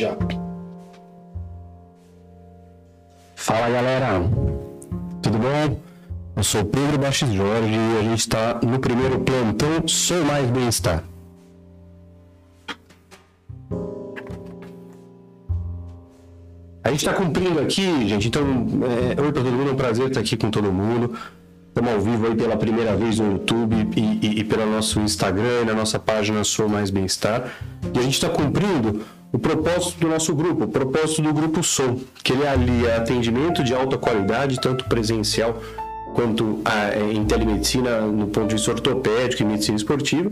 [0.00, 0.16] Já.
[3.34, 4.22] Fala galera,
[5.20, 5.78] tudo bom?
[6.34, 11.04] Eu sou Pedro Baixes Jorge e a gente está no primeiro plantão Sou Mais Bem-Estar.
[16.82, 18.42] A gente está cumprindo aqui, gente, então,
[18.82, 21.14] é, oi para todo mundo, é um prazer estar aqui com todo mundo.
[21.68, 25.66] Estamos ao vivo aí pela primeira vez no YouTube e, e, e pelo nosso Instagram
[25.66, 27.52] na nossa página Sou Mais Bem-Estar.
[27.94, 31.98] E a gente está cumprindo o propósito do nosso grupo, o propósito do grupo Som,
[32.22, 35.62] que ele alia atendimento de alta qualidade, tanto presencial
[36.14, 40.30] quanto a, é, em telemedicina no ponto de vista ortopédico e medicina esportiva,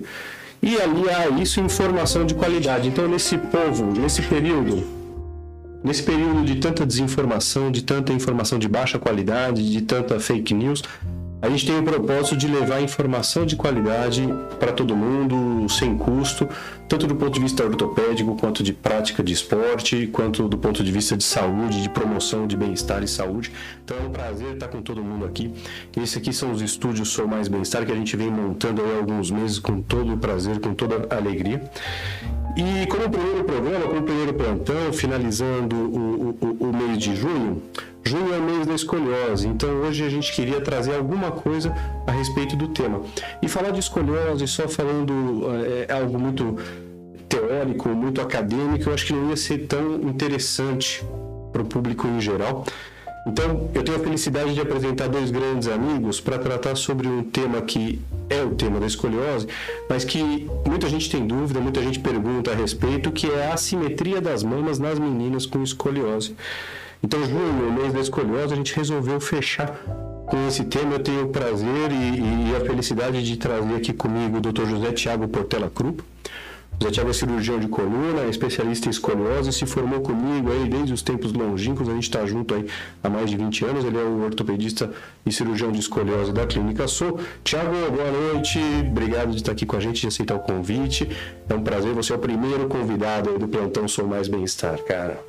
[0.61, 2.89] e aliar isso informação de qualidade.
[2.89, 4.83] Então, nesse povo, nesse período,
[5.84, 10.83] nesse período de tanta desinformação, de tanta informação de baixa qualidade, de tanta fake news,
[11.41, 14.27] a gente tem o propósito de levar informação de qualidade
[14.59, 16.48] para todo mundo, sem custo,
[16.88, 20.91] tanto do ponto de vista ortopédico, quanto de prática de esporte, quanto do ponto de
[20.91, 23.53] vista de saúde, de promoção de bem-estar e saúde.
[23.84, 25.53] Então é um prazer estar com todo mundo aqui.
[25.97, 29.30] Esses aqui são os estúdios Sou Mais Bem-Estar que a gente vem montando há alguns
[29.30, 31.62] meses com todo o prazer, com toda a alegria.
[32.59, 37.62] E como primeiro programa, como primeiro plantão, finalizando o, o, o mês de junho,
[38.09, 41.75] Junho é o mês da escoliose, então hoje a gente queria trazer alguma coisa
[42.06, 43.03] a respeito do tema.
[43.42, 45.42] E falar de escoliose só falando
[45.86, 46.56] é, algo muito
[47.29, 51.05] teórico, muito acadêmico, eu acho que não ia ser tão interessante
[51.53, 52.64] para o público em geral.
[53.29, 57.61] Então, eu tenho a felicidade de apresentar dois grandes amigos para tratar sobre um tema
[57.61, 59.47] que é o tema da escoliose,
[59.89, 64.19] mas que muita gente tem dúvida, muita gente pergunta a respeito, que é a assimetria
[64.20, 66.35] das mamas nas meninas com escoliose.
[67.03, 69.79] Então, junho, mês da escoliose, a gente resolveu fechar
[70.27, 70.95] com esse tema.
[70.95, 74.67] Eu tenho o prazer e, e a felicidade de trazer aqui comigo o Dr.
[74.67, 76.03] José Tiago Portela Krupa.
[76.91, 81.33] Tiago é cirurgião de coluna, especialista em escoliose, se formou comigo aí desde os tempos
[81.33, 82.67] longínquos, a gente está junto aí
[83.02, 84.91] há mais de 20 anos, ele é o ortopedista
[85.27, 87.19] e cirurgião de escoliose da Clínica Sou.
[87.45, 88.58] Tiago, boa noite,
[88.91, 91.08] obrigado de estar aqui com a gente, de aceitar o convite,
[91.48, 95.20] é um prazer, você é o primeiro convidado do plantão Sou Mais Bem-Estar, cara.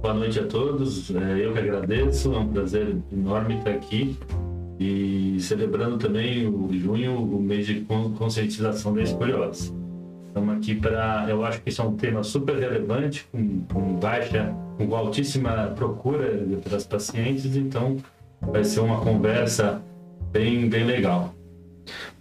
[0.00, 1.10] Boa noite a todos.
[1.10, 4.16] É, eu que agradeço, é um prazer enorme estar aqui
[4.80, 7.86] e celebrando também o junho, o mês de
[8.16, 9.81] conscientização da escoliose.
[10.32, 14.50] Estamos aqui para, eu acho que isso é um tema super relevante, com, com baixa,
[14.78, 17.98] com altíssima procura das pacientes, então
[18.40, 19.82] vai ser uma conversa
[20.32, 21.34] bem, bem legal.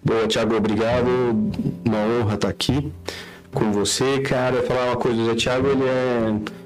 [0.04, 1.08] Boa, Thiago, obrigado.
[1.88, 2.92] Uma honra estar aqui
[3.54, 4.62] com você, cara.
[4.64, 6.61] Falar uma coisa, o Thiago, ele é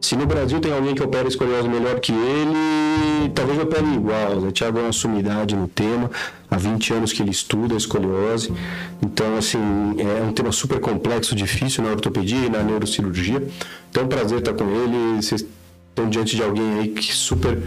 [0.00, 4.38] se no Brasil tem alguém que opera escoliose melhor que ele, talvez opere igual.
[4.38, 6.10] O Thiago é uma sumidade no tema,
[6.50, 8.52] há 20 anos que ele estuda escoliose.
[9.02, 9.58] Então, assim,
[9.98, 13.42] é um tema super complexo, difícil na ortopedia e na neurocirurgia.
[13.90, 15.20] Então, é um prazer estar com ele.
[15.20, 15.44] Vocês
[15.88, 17.58] estão diante de alguém aí que super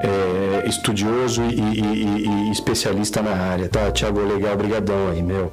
[0.00, 3.90] é, estudioso e, e, e, e, especialista na área, tá?
[3.92, 5.52] Thiago, legal, brigadão aí, meu.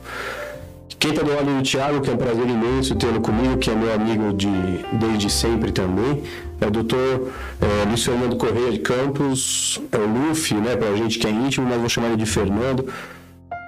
[1.00, 3.76] Quem está do lado do Thiago, que é um prazer imenso tê-lo comigo, que é
[3.76, 4.50] meu amigo de,
[4.94, 6.24] desde sempre também,
[6.60, 7.32] é o doutor
[7.62, 11.68] é, Luiz Fernando Correia de Campos, é o Luffy, né, pra gente que é íntimo,
[11.68, 12.88] mas vou chamar ele de Fernando.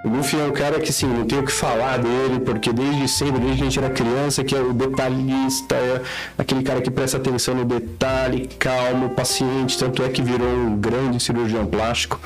[0.04, 3.06] O Luffy é um cara que, assim, não tenho o que falar dele, porque desde
[3.06, 6.02] sempre, desde que a gente era criança, que é o detalhista, é
[6.36, 11.22] aquele cara que presta atenção no detalhe, calmo, paciente, tanto é que virou um grande
[11.22, 12.18] cirurgião plástico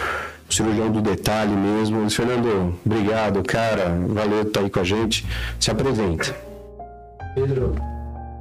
[0.54, 2.08] cirurgião do detalhe mesmo.
[2.10, 3.96] Fernando, obrigado, cara.
[4.08, 5.26] Valeu estar aí com a gente.
[5.58, 6.34] Se apresenta.
[7.34, 7.74] Pedro,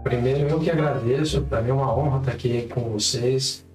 [0.03, 1.41] primeiro eu que agradeço.
[1.41, 3.65] Para mim é uma honra estar aqui com vocês.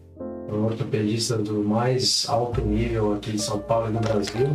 [0.50, 4.48] Um ortopedista do mais alto nível aqui de São Paulo e do Brasil.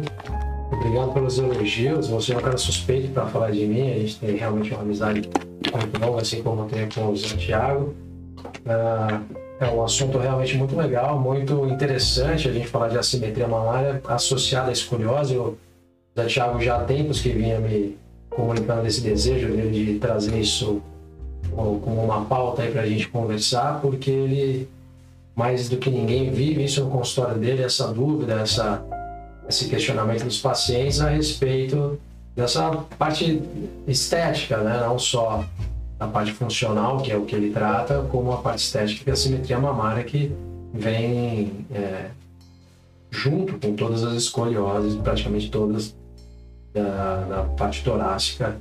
[0.72, 2.08] Obrigado pelos elogios.
[2.08, 3.92] Você é um cara suspeito para falar de mim.
[3.92, 5.30] A gente tem realmente uma amizade
[5.72, 7.94] muito longa, assim como eu tenho com o Santiago.
[8.66, 14.02] Uh, é um assunto realmente muito legal, muito interessante a gente falar de assimetria mamária
[14.08, 15.38] associada à escoliose.
[15.38, 15.58] O
[16.18, 17.98] Zé Thiago já há tempos que vinha me
[18.30, 20.82] comunicando esse desejo de trazer isso
[21.52, 24.70] como uma pauta aí para a gente conversar, porque ele,
[25.36, 28.84] mais do que ninguém, vive isso no consultório dele, essa dúvida, essa,
[29.48, 32.00] esse questionamento dos pacientes a respeito
[32.36, 33.42] dessa parte
[33.88, 34.80] estética, né?
[34.82, 35.46] não só
[36.00, 39.16] a parte funcional, que é o que ele trata, como a parte estética, é a
[39.16, 40.32] simetria mamária, que
[40.74, 42.10] vem é,
[43.12, 45.96] junto com todas as escolioses, praticamente todas
[46.74, 48.58] da, da parte torácica,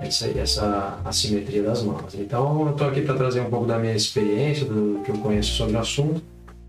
[0.00, 2.14] essa, essa assimetria das mamas.
[2.14, 5.52] Então, eu estou aqui para trazer um pouco da minha experiência, do que eu conheço
[5.52, 6.20] sobre o assunto,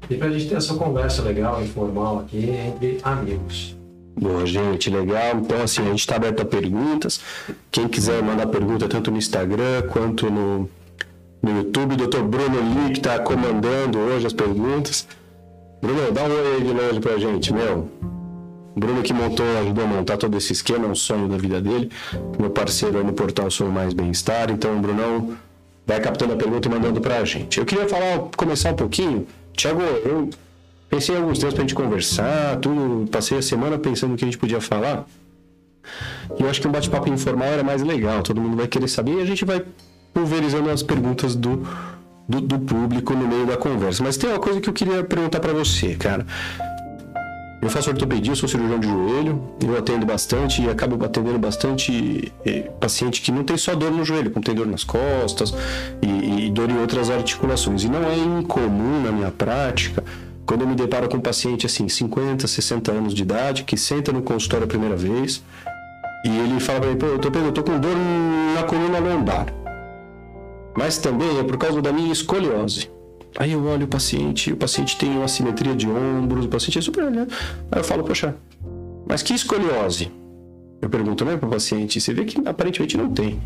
[0.09, 3.75] e para a gente ter essa conversa legal, informal aqui entre amigos.
[4.15, 5.37] Boa, gente, legal.
[5.37, 7.19] Então, assim, a gente está aberto a perguntas.
[7.71, 10.69] Quem quiser mandar pergunta tanto no Instagram quanto no,
[11.41, 12.23] no YouTube, o.
[12.23, 15.07] Bruno Lee, que está comandando hoje as perguntas.
[15.81, 17.89] Bruno, dá um oi aí de longe pra gente, meu.
[18.75, 21.91] Bruno que montou, ajudou a montar todo esse esquema, um sonho da vida dele.
[22.39, 24.49] Meu parceiro no portal Sou Mais Bem-Estar.
[24.49, 25.35] Então, Brunão,
[25.85, 27.59] vai captando a pergunta e mandando pra gente.
[27.59, 29.27] Eu queria falar, começar um pouquinho.
[29.55, 30.29] Tiago, eu
[30.93, 33.09] pensei em alguns tempos pra gente conversar, tudo.
[33.09, 35.05] Passei a semana pensando o que a gente podia falar.
[36.37, 39.15] E eu acho que um bate-papo informal era mais legal, todo mundo vai querer saber
[39.15, 39.63] e a gente vai
[40.13, 41.67] pulverizando as perguntas do,
[42.29, 44.03] do, do público no meio da conversa.
[44.03, 46.25] Mas tem uma coisa que eu queria perguntar para você, cara.
[47.61, 52.69] Eu faço ortopedia, sou cirurgião de joelho, eu atendo bastante e acabo atendendo bastante eh,
[52.79, 55.53] paciente que não tem só dor no joelho, como tem dor nas costas
[56.01, 57.83] e, e dor em outras articulações.
[57.83, 60.03] E não é incomum na minha prática,
[60.45, 64.11] quando eu me deparo com um paciente assim, 50, 60 anos de idade, que senta
[64.11, 65.41] no consultório a primeira vez
[66.25, 67.95] e ele fala para mim, pô, eu tô, eu tô com dor
[68.55, 69.47] na coluna lombar.
[70.75, 72.89] Mas também é por causa da minha escoliose.
[73.37, 76.81] Aí eu olho o paciente, o paciente tem uma simetria de ombros, o paciente é
[76.81, 77.27] super né?
[77.71, 78.35] Aí eu falo, poxa,
[79.07, 80.11] mas que escoliose?
[80.81, 83.41] Eu pergunto, né, para o paciente, você vê que aparentemente não tem.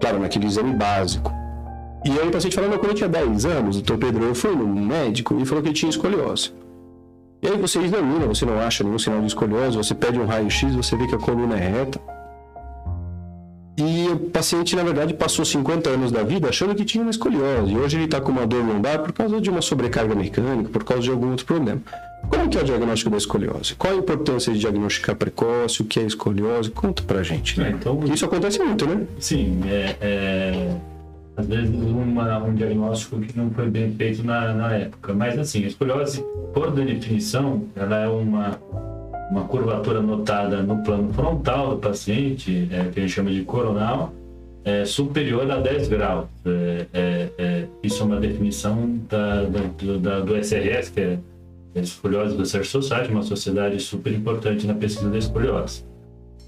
[0.00, 1.32] Claro, naquele exame básico.
[2.04, 4.54] E aí o paciente falou, não, quando eu tinha 10 anos, doutor Pedro, eu fui
[4.54, 6.52] no médico e falou que ele tinha escoliose.
[7.42, 10.74] E aí você examina, você não acha nenhum sinal de escoliose, você pede um raio-x,
[10.74, 12.00] você vê que a coluna é reta.
[13.78, 17.72] E o paciente, na verdade, passou 50 anos da vida achando que tinha uma escoliose.
[17.72, 20.82] E hoje ele está com uma dor lombar por causa de uma sobrecarga mecânica, por
[20.82, 21.82] causa de algum outro problema.
[22.30, 23.74] Como que é o diagnóstico da escoliose?
[23.74, 25.82] Qual a importância de diagnosticar precoce?
[25.82, 26.70] O que é escoliose?
[26.70, 27.60] Conta pra gente.
[27.60, 27.68] Né?
[27.68, 29.06] É, então, Isso acontece muito, né?
[29.20, 30.76] Sim, é, é,
[31.36, 35.12] às vezes uma, um diagnóstico que não foi bem feito na, na época.
[35.12, 36.24] Mas assim, a escoliose,
[36.54, 38.58] por definição, ela é uma
[39.30, 44.12] uma curvatura notada no plano frontal do paciente, é, que a gente chama de coronal,
[44.64, 46.26] é, superior a 10 graus.
[46.44, 51.18] É, é, é, isso é uma definição da, da, da, do SRS, que é
[51.74, 55.84] a Escoliose Research Society, uma sociedade super importante na pesquisa da escoliose.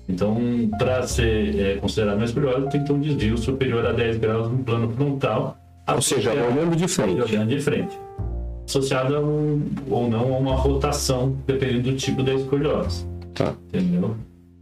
[0.08, 0.36] Então,
[0.78, 4.50] para ser é, considerado uma escoliose, tem que ter um desvio superior a 10 graus
[4.50, 5.58] no plano frontal.
[5.86, 7.20] Ou seja, olhando de frente.
[7.20, 7.96] Olhando de frente
[8.68, 13.06] associada um, ou não a uma rotação, dependendo do tipo da escoliose.
[13.34, 13.54] Tá.
[13.68, 14.14] Entendeu?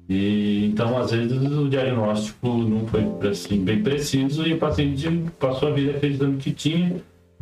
[0.08, 5.68] E, então, às vezes, o diagnóstico não foi assim, bem preciso e o paciente passou
[5.68, 6.96] a vida acreditando que tinha.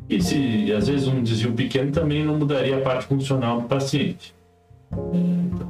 [0.08, 4.34] E se, às vezes, um desvio pequeno também não mudaria a parte funcional do paciente.
[4.90, 5.68] Então,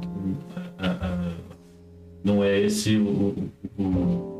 [2.25, 3.35] não é esse o,
[3.77, 4.35] o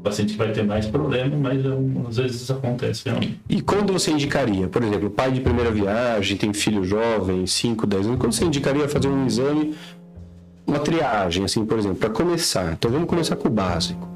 [0.00, 1.60] o paciente vai ter mais problema, mas
[2.08, 3.38] às vezes isso acontece realmente.
[3.48, 8.06] E quando você indicaria, por exemplo, pai de primeira viagem, tem filho jovem, 5, 10
[8.06, 9.74] anos, quando você indicaria fazer um exame,
[10.66, 12.72] uma triagem, assim, por exemplo, para começar?
[12.72, 14.08] Então vamos começar com o básico.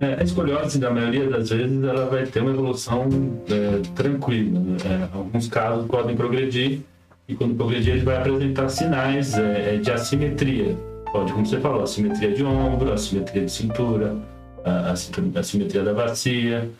[0.00, 3.08] É, a escoliose, na maioria das vezes, ela vai ter uma evolução
[3.48, 4.60] é, tranquila.
[4.60, 4.76] Né?
[4.84, 6.80] É, alguns casos podem progredir
[7.26, 10.76] e quando progredir ele vai apresentar sinais é, de assimetria.
[11.12, 14.16] Pode, como você falou, assimetria de ombro, assimetria de cintura,
[14.64, 16.70] a, a simetria da bacia,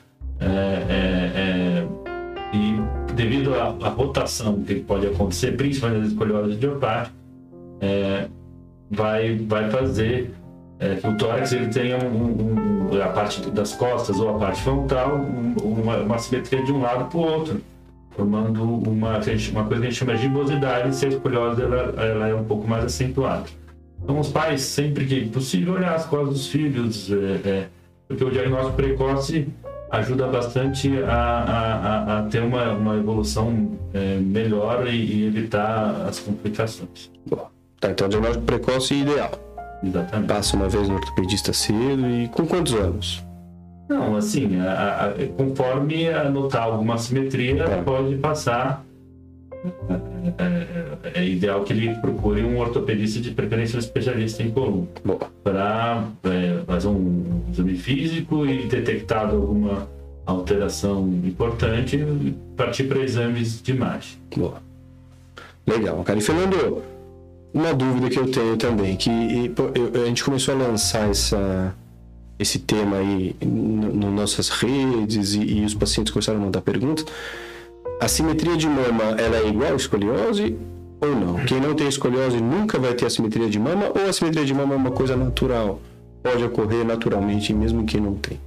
[0.40, 1.88] é, é, é,
[2.52, 7.12] e devido à, rotação que pode acontecer, principalmente nas escoliose idiopáticas,
[7.80, 8.26] é,
[8.90, 10.32] vai, vai fazer
[10.78, 14.62] é, que o tórax ele tenha um, um, a parte das costas ou a parte
[14.62, 15.16] frontal
[15.62, 17.60] uma, uma simetria de um lado para o outro,
[18.10, 19.34] formando uma, uma coisa que a
[19.90, 23.44] gente chama de gibosidade se a escoliose ela, ela é um pouco mais acentuada.
[24.02, 27.66] Então, os pais, sempre que possível, olhar as costas dos filhos, é, é,
[28.08, 29.48] porque o diagnóstico precoce
[29.90, 36.18] ajuda bastante a, a, a ter uma, uma evolução é, melhor e, e, evitar as
[36.18, 37.10] complicações.
[37.26, 39.30] Bom, tá, então o diagnóstico precoce é ideal.
[39.84, 40.28] Exatamente.
[40.28, 43.22] Passa uma vez no ortopedista cedo e com quantos anos?
[43.88, 47.82] Não, assim, a, a, conforme notar alguma simetria, é.
[47.82, 48.84] pode passar
[50.38, 54.88] é, é, ideal que ele procure um ortopedista de preferência um especialista em coluna
[55.44, 59.88] para é, fazer um exame físico e detectado alguma
[60.26, 61.98] alteração importante
[62.56, 64.18] partir para exames de imagem.
[64.36, 64.62] Boa.
[65.66, 66.18] Legal, cara.
[66.18, 66.82] E Fernando,
[67.54, 69.10] uma dúvida que eu tenho também, que
[70.02, 71.72] a gente começou a lançar essa,
[72.36, 77.04] esse tema aí nas nossas redes e, e os pacientes começaram a mandar perguntas
[78.02, 80.58] a simetria de mama ela é igual à escoliose
[81.00, 81.36] ou não?
[81.44, 84.52] Quem não tem escoliose nunca vai ter a simetria de mama ou a simetria de
[84.52, 85.80] mama é uma coisa natural?
[86.20, 88.40] Pode ocorrer naturalmente mesmo quem não tem?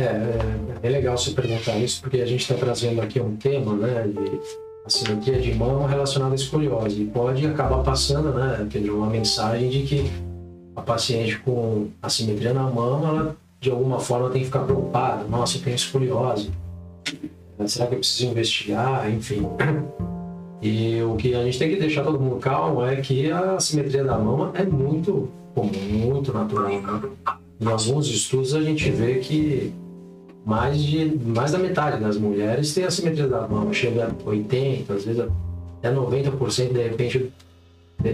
[0.00, 0.40] É, é,
[0.82, 4.92] é legal você perguntar isso porque a gente está trazendo aqui um tema, né, de
[4.92, 9.84] simetria de mama relacionada à escoliose e pode acabar passando, né, Pedro, uma mensagem de
[9.84, 10.10] que
[10.74, 15.58] a paciente com assimetria na mama, ela de alguma forma tem que ficar preocupada, nossa,
[15.58, 16.50] eu tenho escoliose
[17.66, 19.10] Será que eu preciso investigar?
[19.10, 19.46] Enfim.
[20.62, 24.02] E o que a gente tem que deixar todo mundo calmo é que a simetria
[24.02, 26.70] da mama é muito comum, muito natural.
[26.80, 27.02] Né?
[27.60, 29.72] Em alguns estudos a gente vê que
[30.44, 34.90] mais, de, mais da metade das mulheres tem a simetria da mama, chega a 80%,
[34.90, 35.20] às vezes
[35.78, 37.32] até 90% de repente,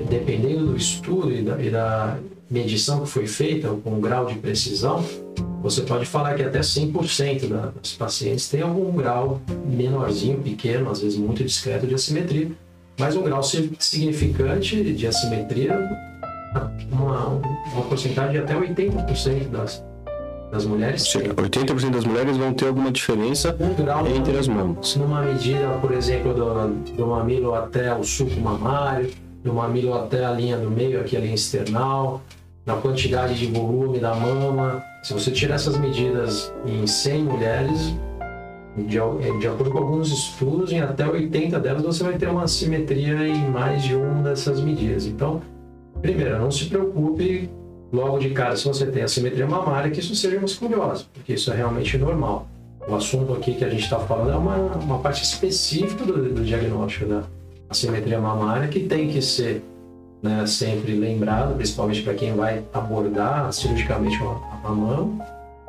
[0.08, 2.18] dependendo do estudo e da, e da
[2.50, 5.04] medição que foi feita, com um grau de precisão,
[5.62, 11.18] você pode falar que até 100% das pacientes tem algum grau menorzinho, pequeno, às vezes
[11.18, 12.50] muito discreto de assimetria,
[12.98, 15.78] mas um grau significante de assimetria,
[16.90, 17.26] uma,
[17.72, 19.84] uma porcentagem de até 80% das,
[20.50, 21.02] das mulheres.
[21.02, 24.96] Sim, 80% das mulheres vão ter alguma diferença um grau entre as mamas.
[24.96, 29.10] Numa medida, por exemplo, do, do mamilo até o suco mamário,
[29.44, 32.22] do mamilo até a linha do meio, aqui a linha external,
[32.64, 34.82] na quantidade de volume da mama.
[35.02, 37.94] Se você tirar essas medidas em 100 mulheres,
[38.76, 38.98] de,
[39.38, 43.50] de acordo com alguns estudos, em até 80 delas você vai ter uma simetria em
[43.50, 45.06] mais de uma dessas medidas.
[45.06, 45.42] Então,
[46.00, 47.50] primeiro, não se preocupe
[47.92, 51.34] logo de cara se você tem a simetria mamária que isso seja uma escoliose, porque
[51.34, 52.46] isso é realmente normal.
[52.88, 56.44] O assunto aqui que a gente está falando é uma, uma parte específica do, do
[56.44, 57.24] diagnóstico da
[57.68, 59.62] assimetria mamária que tem que ser
[60.22, 64.18] né, sempre lembrado, principalmente para quem vai abordar cirurgicamente
[64.64, 65.18] a, mão,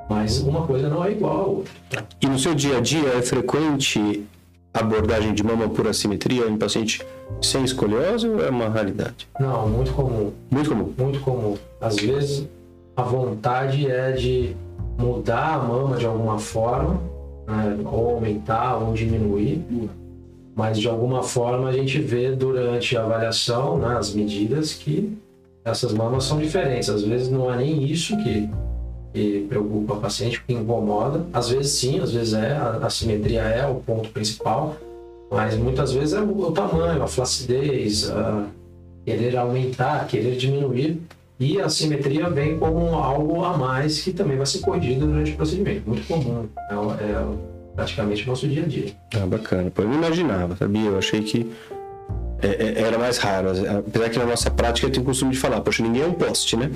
[0.09, 1.73] mas uma coisa não é igual à outra.
[2.21, 4.25] E no seu dia a dia é frequente
[4.73, 7.05] abordagem de mama por assimetria em paciente
[7.41, 9.27] sem escoliose ou é uma raridade?
[9.39, 10.31] Não, muito comum.
[10.49, 10.93] Muito comum?
[10.97, 11.57] Muito comum.
[11.79, 12.47] Às vezes
[12.95, 14.55] a vontade é de
[14.97, 16.99] mudar a mama de alguma forma,
[17.47, 19.63] né, ou aumentar ou diminuir,
[20.55, 25.17] mas de alguma forma a gente vê durante a avaliação, né, as medidas, que
[25.63, 26.89] essas mamas são diferentes.
[26.89, 28.49] Às vezes não é nem isso que,
[29.13, 31.25] que preocupa o paciente, que incomoda.
[31.33, 34.75] Às vezes sim, às vezes é, a, a simetria é o ponto principal,
[35.29, 38.45] mas muitas vezes é o, o tamanho, a flacidez, a
[39.05, 41.01] querer aumentar, querer diminuir.
[41.39, 45.35] E a simetria vem como algo a mais que também vai ser corrigido durante o
[45.35, 45.81] procedimento.
[45.87, 46.47] Muito comum.
[46.69, 47.25] É, é
[47.75, 48.93] praticamente o nosso dia a dia.
[49.15, 49.71] Ah, bacana.
[49.71, 50.89] Pô, eu não imaginava, sabia?
[50.89, 51.51] Eu achei que
[52.41, 53.49] é, é, era mais raro.
[53.87, 56.13] Apesar que na nossa prática eu tenho o costume de falar, poxa, ninguém é um
[56.13, 56.71] poste, né?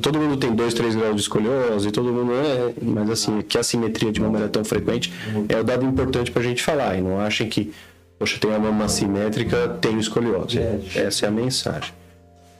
[0.00, 2.72] Todo mundo tem 2, 3 graus de escoliose, todo mundo é.
[2.80, 5.12] Mas assim, que a simetria de mama é tão frequente
[5.48, 6.96] é o dado importante pra gente falar.
[6.96, 7.72] E não achem que,
[8.18, 10.58] poxa, tem a mama simétrica, tem escoliose.
[10.58, 11.92] É, Essa é a mensagem.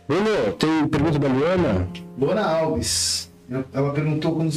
[0.07, 1.89] Bruno, tem pergunta da Luana?
[2.19, 3.31] Luana Alves.
[3.73, 4.51] Ela perguntou como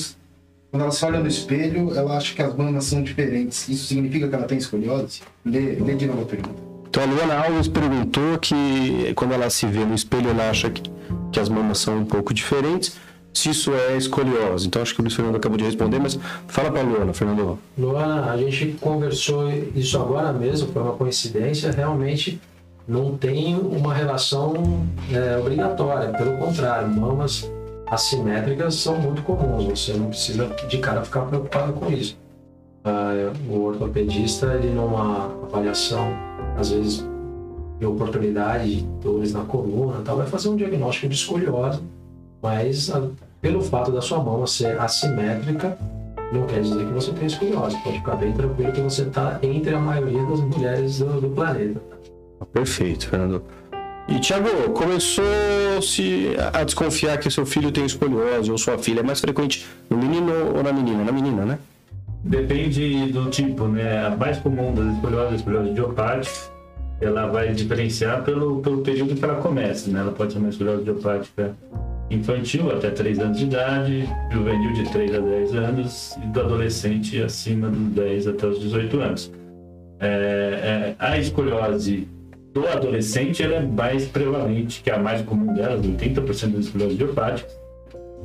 [0.76, 3.70] quando ela se olha no espelho, ela acha que as mamas são diferentes.
[3.70, 5.22] Isso significa que ela tem escoliose?
[5.46, 6.62] Lê, lê de novo a pergunta.
[6.90, 10.84] Então a Luana Alves perguntou que quando ela se vê no espelho, ela acha que,
[11.32, 12.98] que as mamas são um pouco diferentes.
[13.34, 14.68] Se isso é escoliose.
[14.68, 17.58] Então acho que o Luiz Fernando acabou de responder, mas fala para a Luana, Fernando.
[17.78, 21.72] Luana, a gente conversou isso agora mesmo, foi uma coincidência.
[21.72, 22.42] Realmente
[22.86, 27.50] não tem uma relação é, obrigatória, pelo contrário, mamas
[27.88, 32.18] assimétricas são muito comuns, você não precisa de cara ficar preocupado com isso.
[32.86, 36.14] Uh, o ortopedista, ele numa avaliação,
[36.58, 37.06] às vezes
[37.80, 41.82] de oportunidade de dores na coluna, tal, vai fazer um diagnóstico de escoliose,
[42.42, 43.12] mas uh,
[43.42, 45.78] pelo fato da sua mão ser assimétrica,
[46.32, 47.78] não quer dizer que você tem escoliose.
[47.84, 51.82] Pode ficar bem tranquilo que você está entre a maioria das mulheres do, do planeta.
[52.52, 53.44] Perfeito, Fernando.
[54.08, 59.00] E Tiago, começou-se a desconfiar que seu filho tem escoliose ou sua filha.
[59.00, 61.04] É mais frequente no menino ou na menina?
[61.04, 61.60] Na menina, né?
[62.24, 64.06] Depende do tipo, né?
[64.06, 66.52] A mais comum das escolioses, escoliose idiopática,
[67.02, 70.00] ela vai diferenciar pelo, pelo período que ela começa, né?
[70.00, 71.56] Ela pode ser uma escoliose idiopática
[72.10, 77.22] infantil até 3 anos de idade, juvenil de 3 a 10 anos e do adolescente
[77.24, 79.32] acima dos 10 até os 18 anos.
[80.00, 82.08] É, é, a escoliose
[82.56, 86.96] do adolescente ela é mais prevalente, que é a mais comum delas, 80% das esclerose
[86.96, 87.50] idiopática.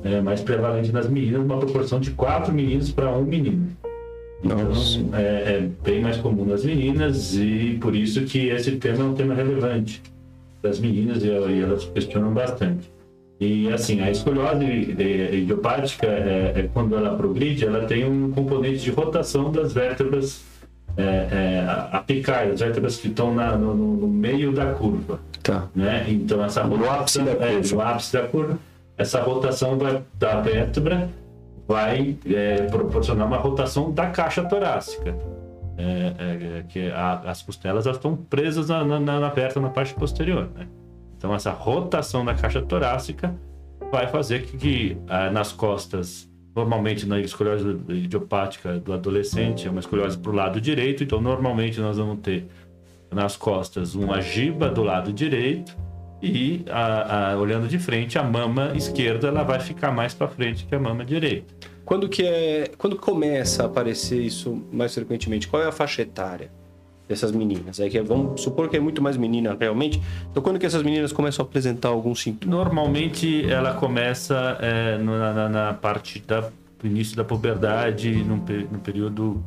[0.04, 3.66] É mais prevalente nas meninas, uma proporção de 4 meninos para 1 menino.
[4.42, 4.58] Então,
[5.14, 9.14] é, é, bem mais comum nas meninas e por isso que esse tema é um
[9.14, 10.00] tema relevante
[10.62, 12.90] das meninas e, e elas questionam bastante.
[13.40, 18.90] E assim, a escoliose idiopática, é, é, quando ela progride, ela tem um componente de
[18.90, 20.50] rotação das vértebras
[20.97, 25.20] é, é, apicais, as vértebras que estão na, no, no, meio da curva.
[25.42, 25.68] Tá.
[25.75, 26.06] Né?
[26.09, 27.47] Então, essa rotação, no ápice da curva.
[27.47, 28.59] É, no ápice da curva,
[28.97, 31.09] essa rotação vai, da vértebra
[31.66, 35.14] vai é, proporcionar uma rotação da caixa torácica.
[35.78, 39.94] É, é, que a, as costelas elas estão presas na, na, na vértebra na parte
[39.94, 40.50] posterior.
[40.54, 40.66] Né?
[41.16, 43.35] Então, essa rotação da caixa torácica
[43.90, 49.80] vai fazer que, que ah, nas costas normalmente na escoliose idiopática do adolescente é uma
[49.80, 52.47] escoliose para o lado direito, então normalmente nós vamos ter
[53.11, 55.76] nas costas uma giba do lado direito
[56.23, 60.66] e a, a, olhando de frente a mama esquerda ela vai ficar mais para frente
[60.66, 61.54] que a mama direita.
[61.85, 65.49] Quando que é, quando começa a aparecer isso mais frequentemente?
[65.49, 66.59] Qual é a faixa etária
[67.10, 67.80] dessas meninas?
[67.80, 70.00] É que vamos supor que é muito mais menina realmente.
[70.30, 72.54] Então quando que essas meninas começam a apresentar algum sintoma?
[72.54, 76.48] Normalmente ela começa é, na, na, na, parte da
[76.80, 79.44] do início da puberdade, no, no período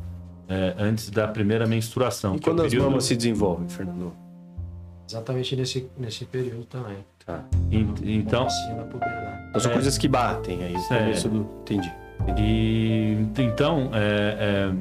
[0.48, 2.36] é, antes da primeira menstruação.
[2.36, 2.90] E quando é as período...
[2.90, 4.12] mamas se desenvolvem, Fernando?
[5.08, 6.98] Exatamente nesse, nesse período também.
[7.26, 7.44] Tá.
[7.70, 8.46] E, então.
[9.50, 10.74] Então são é, coisas que batem aí.
[10.90, 11.40] É, do...
[11.62, 11.92] Entendi.
[12.38, 14.72] E então, é, é,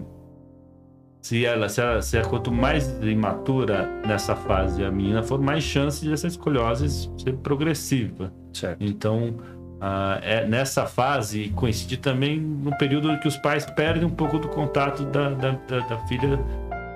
[1.23, 5.63] se ela, se ela, se é quanto mais imatura nessa fase a menina for, mais
[5.63, 8.31] chance dessa escoliose ser progressiva.
[8.51, 8.83] Certo.
[8.83, 9.37] Então,
[9.79, 14.37] ah, é, nessa fase coincide também no período em que os pais perdem um pouco
[14.37, 16.37] do contato da, da, da, da filha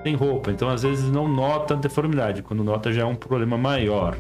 [0.04, 0.52] sem roupa.
[0.52, 2.44] Então, às vezes, não nota a deformidade.
[2.44, 4.18] Quando nota, já é um problema maior.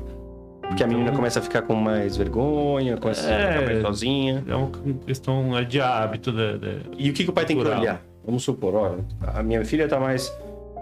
[0.62, 4.44] Porque a menina começa a ficar com mais vergonha, começa é, a ficar mais sozinha.
[4.48, 4.72] É uma
[5.06, 6.32] questão de hábito.
[6.32, 7.74] De, de e o que, que o pai cultural.
[7.74, 8.02] tem que olhar?
[8.28, 10.30] Vamos supor, olha, a minha filha tá mais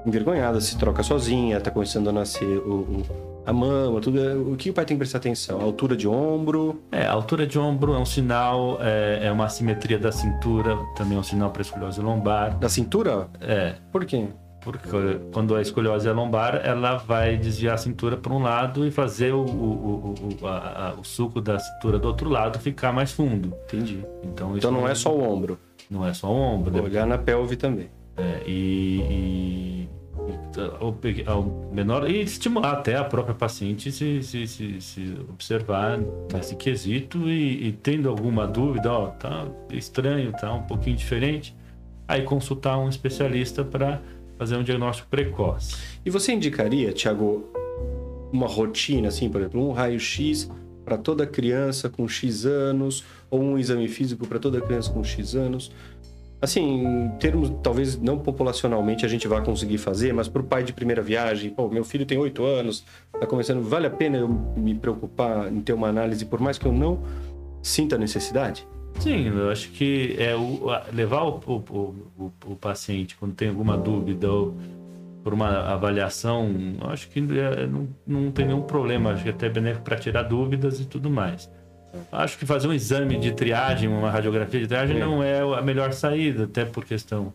[0.03, 3.03] envergonhada, se troca sozinha, tá começando a nascer o, o,
[3.45, 4.51] a mama, tudo.
[4.51, 5.61] O que o pai tem que prestar atenção?
[5.61, 6.81] A altura de ombro?
[6.91, 11.15] É, a altura de ombro é um sinal, é, é uma assimetria da cintura, também
[11.15, 12.57] é um sinal para escoliose lombar.
[12.57, 13.27] Da cintura?
[13.39, 13.75] É.
[13.91, 14.27] Por quê?
[14.65, 14.89] Porque
[15.31, 19.31] quando a escoliose é lombar, ela vai desviar a cintura para um lado e fazer
[19.31, 23.55] o, o, o, a, a, o, suco da cintura do outro lado ficar mais fundo.
[23.65, 24.03] Entendi.
[24.23, 25.59] Então, então não é só o ombro.
[25.89, 26.71] Não é só ombro.
[26.71, 27.89] Vou olhar na pelve também.
[28.17, 29.89] É, e, e,
[30.29, 35.99] e ao menor e estimular até a própria paciente se, se, se, se observar
[36.33, 41.55] nesse quesito e, e, tendo alguma dúvida, ó, tá estranho, tá um pouquinho diferente,
[42.07, 44.01] aí consultar um especialista para
[44.37, 45.75] fazer um diagnóstico precoce.
[46.05, 47.45] E você indicaria, Tiago,
[48.31, 50.49] uma rotina, assim, por exemplo, um raio-x
[50.85, 55.35] para toda criança com X anos, ou um exame físico para toda criança com X
[55.35, 55.71] anos?
[56.41, 60.63] Assim, em termos, talvez não populacionalmente a gente vá conseguir fazer, mas para o pai
[60.63, 64.27] de primeira viagem, pô, meu filho tem 8 anos, está começando, vale a pena eu
[64.27, 67.01] me preocupar em ter uma análise, por mais que eu não
[67.63, 68.67] sinta necessidade?
[68.99, 73.77] Sim, eu acho que é o, levar o, o, o, o paciente quando tem alguma
[73.77, 74.55] dúvida ou
[75.25, 76.47] por uma avaliação,
[76.81, 80.21] acho que é, não, não tem nenhum problema, acho que é até benéfico para tirar
[80.21, 81.51] dúvidas e tudo mais.
[82.11, 84.99] Acho que fazer um exame de triagem, uma radiografia de triagem, é.
[84.99, 87.33] não é a melhor saída, até por questão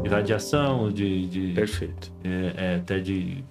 [0.00, 1.26] de radiação, de.
[1.26, 2.12] de Perfeito.
[2.22, 3.42] É, é, até de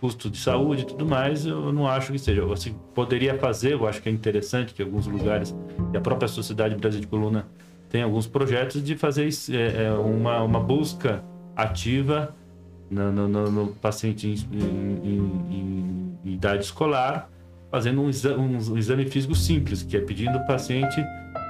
[0.00, 2.44] custo de saúde e tudo mais, eu não acho que seja.
[2.44, 5.52] Você poderia fazer, eu acho que é interessante que alguns lugares,
[5.92, 7.48] e a própria Sociedade Brasil de Coluna
[7.90, 11.24] tem alguns projetos de fazer é, é, uma, uma busca
[11.56, 12.32] ativa
[12.90, 17.30] no, no, no paciente em, em, em, idade escolar,
[17.70, 21.00] fazendo um exame, um exame físico simples, que é pedindo o paciente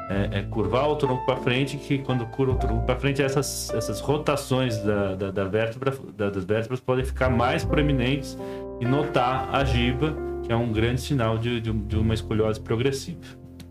[0.09, 3.71] é, é curvar o tronco para frente, que quando curva o tronco para frente, essas,
[3.71, 8.39] essas rotações da, da, da vértebra, da, das vértebras podem ficar mais proeminentes
[8.81, 13.19] e notar a giba, que é um grande sinal de, de, de uma escoliose progressiva.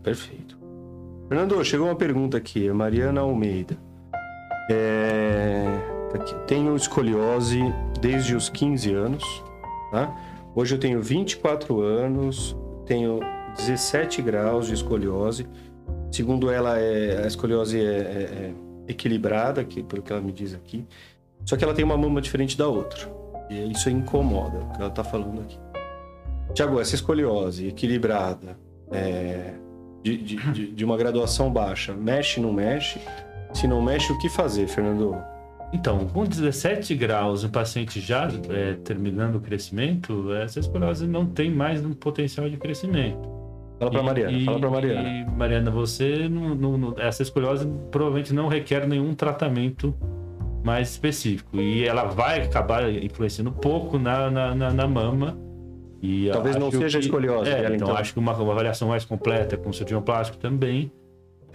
[0.02, 0.58] Perfeito.
[1.28, 3.76] Fernando, chegou uma pergunta aqui, Mariana Almeida.
[4.70, 5.95] É...
[6.46, 7.60] Tenho escoliose
[8.00, 9.24] desde os 15 anos,
[9.90, 10.14] tá?
[10.54, 13.20] Hoje eu tenho 24 anos, tenho
[13.56, 15.46] 17 graus de escoliose
[16.10, 18.54] Segundo ela, é, a escoliose é, é, é
[18.88, 20.86] equilibrada, que, pelo que ela me diz aqui.
[21.44, 23.06] Só que ela tem uma mama diferente da outra.
[23.50, 25.58] E isso incomoda, o que ela está falando aqui.
[26.54, 28.58] Tiago, essa escoliose equilibrada,
[28.90, 29.52] é,
[30.02, 32.98] de, de, de, uma graduação baixa, mexe, não mexe?
[33.52, 35.16] Se não mexe, o que fazer, Fernando?
[35.72, 41.50] Então, com 17 graus, o paciente já é, terminando o crescimento, essa escoliose não tem
[41.50, 43.36] mais um potencial de crescimento.
[43.78, 45.08] Fala pra Mariana, e, fala pra Mariana.
[45.08, 49.94] E, Mariana, você, não, não, essa escoliose provavelmente não requer nenhum tratamento
[50.64, 51.60] mais específico.
[51.60, 55.38] E ela vai acabar influenciando pouco na, na, na, na mama.
[56.02, 57.50] E Talvez não seja que, escoliose.
[57.50, 60.90] É, então, então, acho que uma, uma, avaliação mais completa com cirurgião plástico também,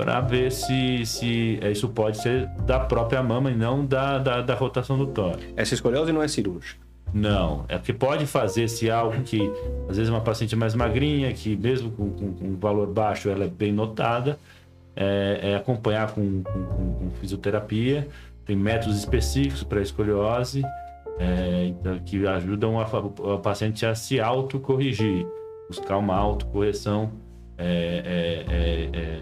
[0.01, 4.55] para ver se, se isso pode ser da própria mama e não da, da, da
[4.55, 5.43] rotação do tórax.
[5.55, 6.81] Essa escoliose não é cirúrgica?
[7.13, 9.39] Não, é porque pode fazer se algo que,
[9.87, 13.45] às vezes, uma paciente mais magrinha, que mesmo com, com, com um valor baixo ela
[13.45, 14.39] é bem notada,
[14.95, 18.07] é, é acompanhar com, com, fisioterapia.
[18.43, 20.63] Tem métodos específicos para escoliose
[21.19, 25.27] é, então, que ajudam a, paciente a se autocorrigir,
[25.69, 27.11] buscar uma autocorreção
[27.55, 29.21] é, é,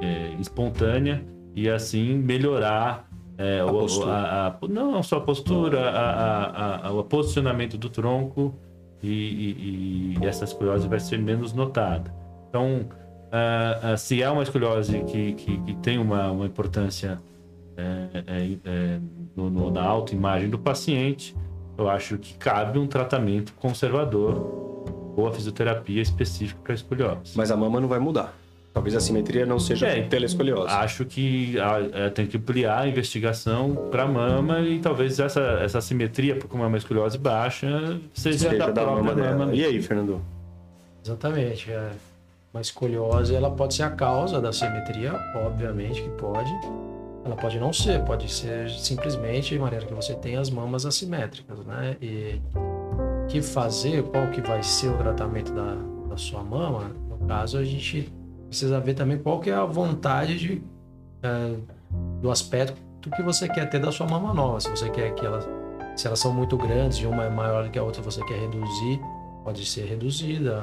[0.00, 4.10] é, espontânea e assim melhorar é, A o, postura.
[4.12, 8.54] a- a- não só a postura, a, o posicionamento do tronco
[9.02, 12.12] e, e- e essa escoliose vai ser menos notada.
[12.48, 12.86] Então,
[13.30, 17.18] ah, se é uma escoliose que, que, que tem uma, uma importância
[17.76, 19.00] é, é, é,
[19.36, 21.36] no- no- na autoimagem do paciente,
[21.76, 27.32] eu acho que cabe um tratamento conservador ou a fisioterapia específica para escoliose.
[27.36, 28.32] Mas a mama não vai mudar.
[28.76, 30.68] Talvez a simetria não seja É, pela escoliose.
[30.68, 35.80] Acho que ah, é, tem que ampliar a investigação para mama e talvez essa, essa
[35.80, 39.54] simetria, porque uma escoliose baixa, seja, Seja da, da própria mama mama.
[39.54, 40.20] E aí, Fernando?
[41.02, 41.72] Exatamente.
[41.72, 41.90] É.
[42.52, 46.50] Uma escoliose, ela pode ser a causa da simetria, obviamente que pode.
[47.24, 51.60] Ela pode não ser, pode ser simplesmente de maneira que você tem as mamas assimétricas,
[51.64, 51.96] né?
[52.02, 55.76] E o que fazer, qual que vai ser o tratamento da,
[56.10, 58.12] da sua mama, no caso a gente
[58.48, 60.62] precisa ver também qual que é a vontade de,
[61.22, 61.56] é,
[62.20, 64.60] do aspecto que você quer ter da sua mama nova.
[64.60, 65.48] Se você quer que elas,
[65.94, 68.38] se elas são muito grandes e uma é maior do que a outra, você quer
[68.38, 69.00] reduzir,
[69.44, 70.60] pode ser reduzida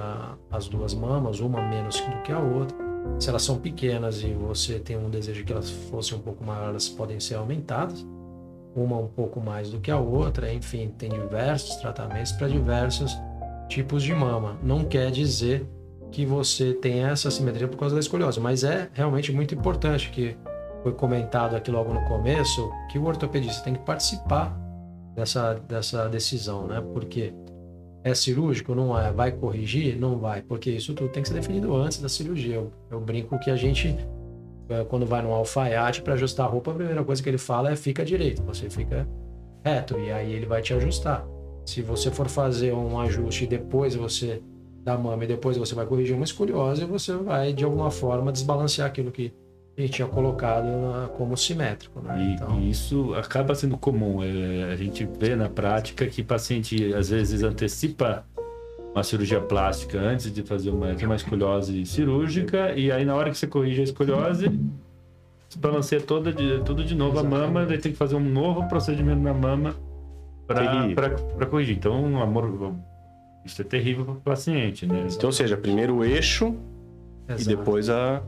[0.51, 2.75] as duas mamas, uma menos do que a outra.
[3.19, 6.69] Se elas são pequenas e você tem um desejo que elas fossem um pouco maiores,
[6.69, 8.05] elas podem ser aumentadas.
[8.75, 13.15] Uma um pouco mais do que a outra, enfim, tem diversos tratamentos para diversos
[13.69, 14.57] tipos de mama.
[14.63, 15.67] Não quer dizer
[16.13, 20.37] que você tem essa simetria por causa da escoliose, mas é realmente muito importante que
[20.83, 24.55] foi comentado aqui logo no começo que o ortopedista tem que participar
[25.15, 26.81] dessa, dessa decisão, né?
[26.93, 27.33] Porque
[28.03, 28.75] é cirúrgico?
[28.75, 29.11] Não é.
[29.11, 29.97] Vai corrigir?
[29.97, 30.43] Não vai.
[30.43, 32.55] Porque isso tudo tem que ser definido antes da cirurgia.
[32.55, 33.97] Eu, eu brinco que a gente,
[34.69, 37.71] eh, quando vai num alfaiate para ajustar a roupa, a primeira coisa que ele fala
[37.71, 38.43] é fica direito.
[38.43, 39.07] Você fica
[39.65, 41.25] reto e aí ele vai te ajustar.
[41.65, 44.43] Se você for fazer um ajuste e depois você
[44.83, 48.87] da mama e depois você vai corrigir uma escoliose, você vai de alguma forma desbalancear
[48.87, 49.33] aquilo que
[49.77, 50.67] a gente tinha colocado
[51.17, 52.19] como simétrico, né?
[52.19, 54.21] E, Então, e isso acaba sendo comum.
[54.21, 58.25] É, a gente vê na prática que paciente às vezes antecipa
[58.93, 63.37] uma cirurgia plástica antes de fazer uma, uma escoliose cirúrgica e aí na hora que
[63.37, 64.51] você corrige a escoliose
[65.57, 69.21] balanceia toda de, tudo de novo a mama, daí tem que fazer um novo procedimento
[69.21, 69.75] na mama
[70.47, 71.77] para corrigir.
[71.77, 72.73] Então, amor,
[73.45, 75.07] isso é terrível para o paciente, né?
[75.11, 76.55] Então, ou seja, primeiro o eixo
[77.27, 77.57] e exato.
[77.57, 78.21] depois a.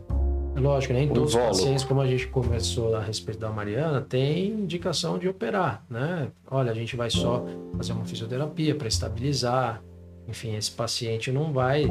[0.55, 4.47] É Lógico, nem todos os pacientes, como a gente conversou a respeito da Mariana, tem
[4.47, 6.29] indicação de operar, né?
[6.49, 9.83] Olha, a gente vai só fazer uma fisioterapia para estabilizar.
[10.27, 11.85] Enfim, esse paciente não vai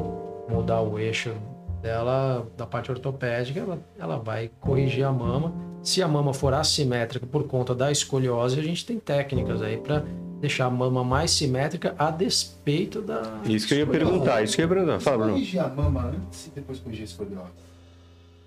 [0.48, 1.34] mudar o eixo
[1.82, 5.54] dela da parte ortopédica, ela, ela vai corrigir a mama.
[5.82, 10.02] Se a mama for assimétrica por conta da escoliose, a gente tem técnicas aí para
[10.44, 13.40] deixar a mama mais simétrica a despeito da.
[13.46, 15.00] Isso que eu ia perguntar, isso que eu ia perguntar.
[15.00, 15.32] Fala, Bruno.
[15.32, 17.50] Corrigir a mama antes e depois corrigir a escoliose.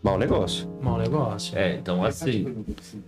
[0.03, 0.69] Mau negócio.
[0.81, 1.57] Mau negócio.
[1.57, 2.65] É, então assim.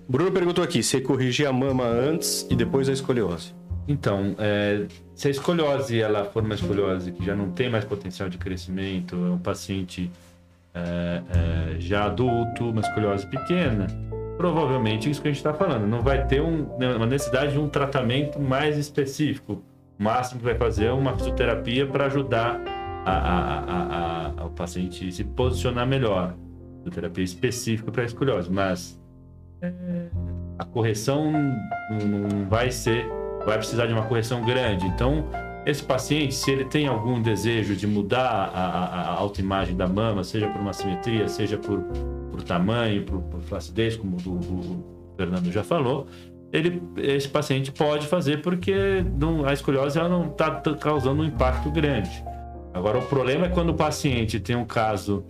[0.07, 3.53] Bruno perguntou aqui: você corrigir a mama antes e depois a escoliose?
[3.87, 8.29] Então, é, se a escoliose ela for uma escoliose que já não tem mais potencial
[8.29, 10.11] de crescimento, é um paciente
[10.73, 11.21] é,
[11.75, 13.87] é, já adulto, uma escoliose pequena,
[14.39, 15.85] provavelmente isso que a gente está falando.
[15.85, 19.61] Não vai ter um- uma necessidade de um tratamento mais específico.
[19.99, 22.57] O máximo que vai fazer é uma fisioterapia para ajudar
[23.05, 26.33] a, a- a- o paciente se posicionar melhor.
[26.77, 28.97] Fisioterapia específica para escoliose, mas
[29.61, 29.73] é,
[30.57, 33.05] a correção não vai ser
[33.45, 34.85] vai precisar de uma correção grande.
[34.85, 35.25] Então,
[35.65, 40.47] esse paciente, se ele tem algum desejo de mudar a, a- autoimagem da mama, seja
[40.47, 41.79] por uma simetria, seja por,
[42.31, 46.07] por tamanho, por, por flacidez, como o, o Fernando já falou,
[46.51, 51.69] ele, esse paciente pode fazer porque não- a escoliose ela não está causando um impacto
[51.69, 52.23] grande.
[52.73, 55.23] Agora, o problema é quando o paciente tem um caso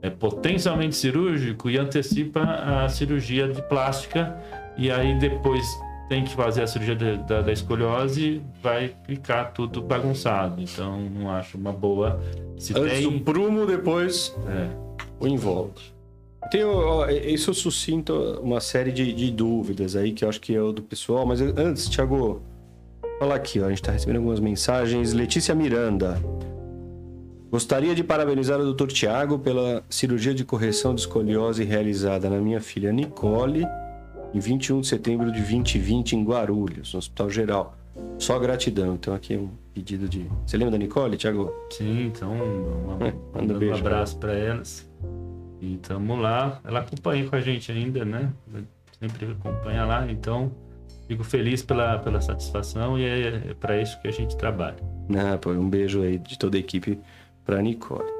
[0.00, 4.36] é, potencialmente cirúrgico e antecipa a cirurgia de plástica
[4.76, 5.64] e aí depois
[6.08, 10.60] tem que fazer a cirurgia da, da, da escoliose, vai ficar tudo bagunçado.
[10.60, 12.20] Então, não acho uma boa.
[12.58, 13.06] Se Antes tem.
[13.06, 14.68] o prumo, depois É,
[15.18, 15.82] o invólucro.
[16.50, 20.60] Tenho, ó, isso suscita uma série de, de dúvidas aí que eu acho que é
[20.60, 22.42] o do pessoal, mas antes, Thiago,
[23.18, 25.14] falar aqui, ó, a gente está recebendo algumas mensagens.
[25.14, 26.20] Letícia Miranda.
[27.50, 28.88] Gostaria de parabenizar o Dr.
[28.88, 33.64] Tiago pela cirurgia de correção de escoliose realizada na minha filha Nicole
[34.34, 37.76] em 21 de setembro de 2020 em Guarulhos, no Hospital Geral.
[38.18, 38.94] Só gratidão.
[38.94, 40.28] Então aqui é um pedido de.
[40.44, 41.52] Você lembra da Nicole, Tiago?
[41.70, 43.78] sim, então, uma, É, manda um beijo.
[43.78, 44.88] abraço para elas.
[45.60, 46.60] E tamo lá.
[46.64, 48.32] Ela acompanha com a gente ainda, né?
[49.00, 50.10] Sempre acompanha lá.
[50.10, 50.50] Então,
[51.06, 54.76] fico feliz pela, pela satisfação e é, é para isso que a gente trabalha.
[55.16, 56.98] Ah, pô, um beijo aí de toda a equipe
[57.44, 58.10] pra Nicole.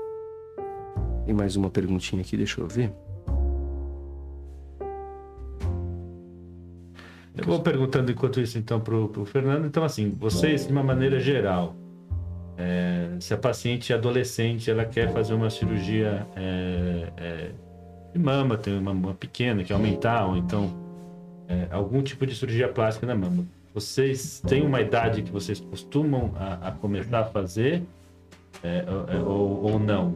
[1.26, 2.92] Tem mais uma perguntinha aqui, deixa eu ver.
[7.36, 9.66] Eu vou perguntando enquanto isso, então, para o Fernando.
[9.66, 11.74] Então, assim, vocês, de uma maneira geral,
[12.56, 17.50] é, se a paciente adolescente ela quer fazer uma cirurgia é, é,
[18.12, 20.72] de mama, tem uma mama pequena, que aumentar, ou então
[21.48, 23.44] é, algum tipo de cirurgia plástica na mama,
[23.74, 27.82] vocês têm uma idade que vocês costumam a, a começar a fazer
[28.62, 30.14] é, é, ou, ou, não?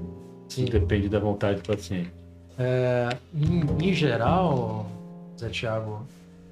[0.48, 0.66] Sim.
[0.66, 2.12] Depende da vontade do paciente.
[3.34, 4.86] Em, em geral,
[5.38, 6.06] Zé Tiago,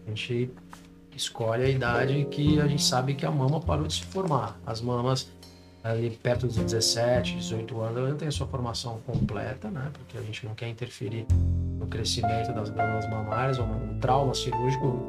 [0.06, 0.50] a gente
[1.14, 4.58] escolhe a idade que a gente sabe que a mama parou de se formar.
[4.64, 5.28] As mamas
[5.82, 9.90] ali perto dos 17, 18 anos, ela tem a sua formação completa, né?
[9.92, 11.26] Porque a gente não quer interferir
[11.78, 15.00] no crescimento das glândulas mamárias, um trauma cirúrgico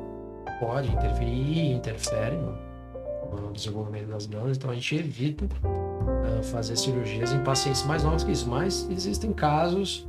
[0.60, 6.76] pode interferir e interfere no, no desenvolvimento das glândulas, então a gente evita uh, fazer
[6.76, 8.48] cirurgias em pacientes mais novos que isso.
[8.48, 10.08] Mas existem casos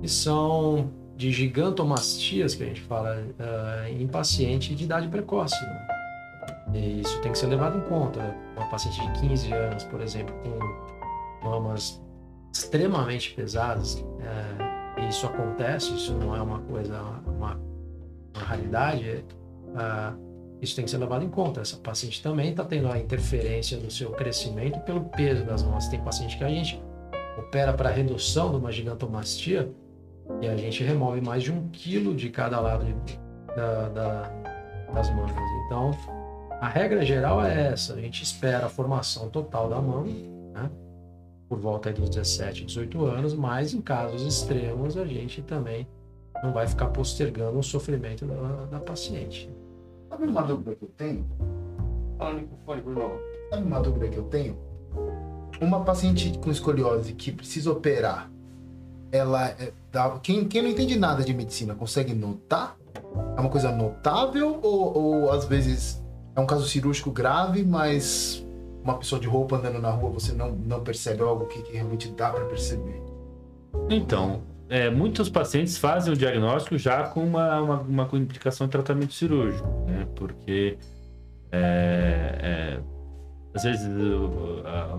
[0.00, 5.60] que são de gigantomastias, que a gente fala, uh, em paciente de idade precoce.
[5.60, 5.88] Né?
[6.74, 8.36] E isso tem que ser levado em conta.
[8.56, 12.00] Uma paciente de 15 anos, por exemplo, com mamas
[12.54, 17.60] extremamente pesadas, é, isso acontece, isso não é uma coisa, uma, uma
[18.36, 19.22] raridade, é,
[20.62, 21.62] isso tem que ser levado em conta.
[21.62, 25.88] Essa paciente também está tendo a interferência do seu crescimento pelo peso das mamas.
[25.88, 26.80] Tem paciente que a gente
[27.36, 29.68] opera para redução de uma gigantomastia
[30.40, 33.20] e a gente remove mais de um quilo de cada lado de,
[33.54, 34.22] da, da,
[34.94, 35.32] das mamas.
[35.66, 35.90] Então,
[36.60, 40.70] a regra geral é essa: a gente espera a formação total da mão, né?
[41.48, 45.88] por volta dos 17, 18 anos, mas em casos extremos a gente também
[46.42, 49.50] não vai ficar postergando o sofrimento da, da paciente.
[50.08, 51.26] Sabe uma dúvida que eu tenho?
[52.16, 53.20] Fala no microfone, Bruno.
[53.50, 54.56] Sabe uma dúvida que eu tenho?
[55.60, 58.30] Uma paciente com escoliose que precisa operar,
[59.10, 62.76] ela é, dá, quem, quem não entende nada de medicina consegue notar?
[63.36, 66.02] É uma coisa notável ou, ou às vezes
[66.34, 68.46] é um caso cirúrgico grave, mas
[68.82, 72.08] uma pessoa de roupa andando na rua você não, não percebe algo que, que realmente
[72.08, 73.02] dá para perceber?
[73.88, 79.14] Então, é, muitos pacientes fazem o diagnóstico já com uma, uma, uma complicação de tratamento
[79.14, 80.06] cirúrgico, né?
[80.14, 80.76] Porque
[81.50, 82.80] é, é,
[83.54, 83.88] às vezes
[84.64, 84.98] a,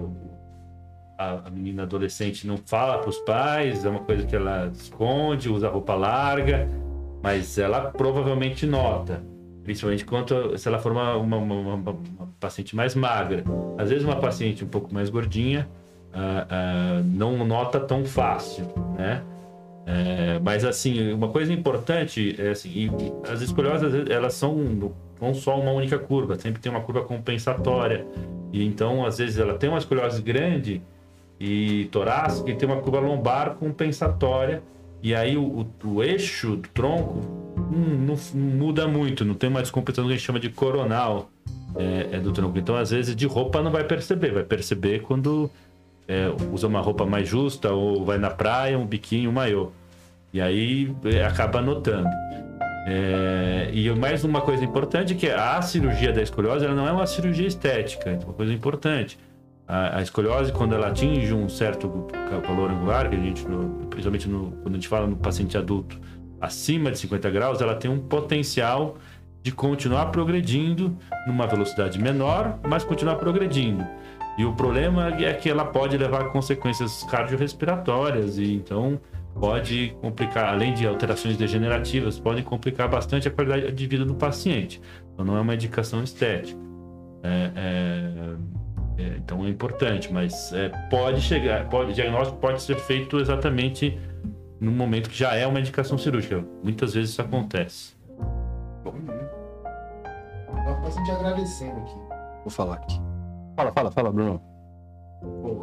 [1.19, 5.67] a, menina adolescente não fala para os pais, é uma coisa que ela esconde, usa
[5.67, 6.69] roupa larga,
[7.21, 9.21] mas ela provavelmente nota.
[9.63, 11.99] Principalmente quanto se ela for uma, uma, uma, uma,
[12.39, 13.43] paciente mais magra.
[13.77, 15.67] Às vezes uma paciente um pouco mais gordinha
[16.13, 18.65] uh, uh, não nota tão fácil,
[18.97, 19.21] né?
[19.86, 22.91] É, mas assim, uma coisa importante é assim,
[23.27, 24.55] as escoliosas elas são
[25.19, 28.05] não só uma única curva, sempre tem uma curva compensatória.
[28.53, 30.82] E então, às vezes, ela tem uma escoliose grande
[31.39, 34.62] e torácica e tem uma curva lombar compensatória.
[35.02, 37.19] E aí o, o, o eixo do tronco
[37.58, 41.30] hum, não, muda muito, não tem uma descompensação que a gente chama de coronal
[41.75, 42.58] é, é do tronco.
[42.58, 45.49] Então, às vezes, de roupa não vai perceber, vai perceber quando
[46.08, 49.71] é, usa uma roupa mais justa ou vai na praia, um biquinho, um maiô.
[50.34, 52.10] E aí é, acaba notando.
[52.88, 57.06] É, e mais uma coisa importante que a cirurgia da escoliose ela não é uma
[57.06, 59.17] cirurgia estética, é uma coisa importante.
[59.69, 62.08] A, a escoliose, quando ela atinge um certo
[62.47, 63.45] valor angular, que a gente,
[63.89, 65.99] principalmente no, quando a gente fala no paciente adulto,
[66.41, 68.97] acima de 50 graus, ela tem um potencial
[69.43, 73.86] de continuar progredindo numa velocidade menor, mas continuar progredindo.
[74.39, 78.99] E o problema é que ela pode levar a consequências cardiorrespiratórias e então
[79.39, 84.82] pode complicar, além de alterações degenerativas, podem complicar bastante a qualidade de vida do paciente.
[85.13, 86.60] Então não é uma indicação estética.
[87.21, 88.58] É, é,
[88.99, 93.97] é, então é importante, mas é, pode chegar, pode, o diagnóstico pode ser feito exatamente
[94.59, 96.43] no momento que já é uma indicação cirúrgica.
[96.62, 97.95] Muitas vezes isso acontece.
[98.83, 98.93] Bom,
[100.49, 101.95] uma paciente agradecendo aqui.
[102.43, 102.99] Vou falar aqui.
[103.55, 104.41] Fala, fala, fala, Bruno.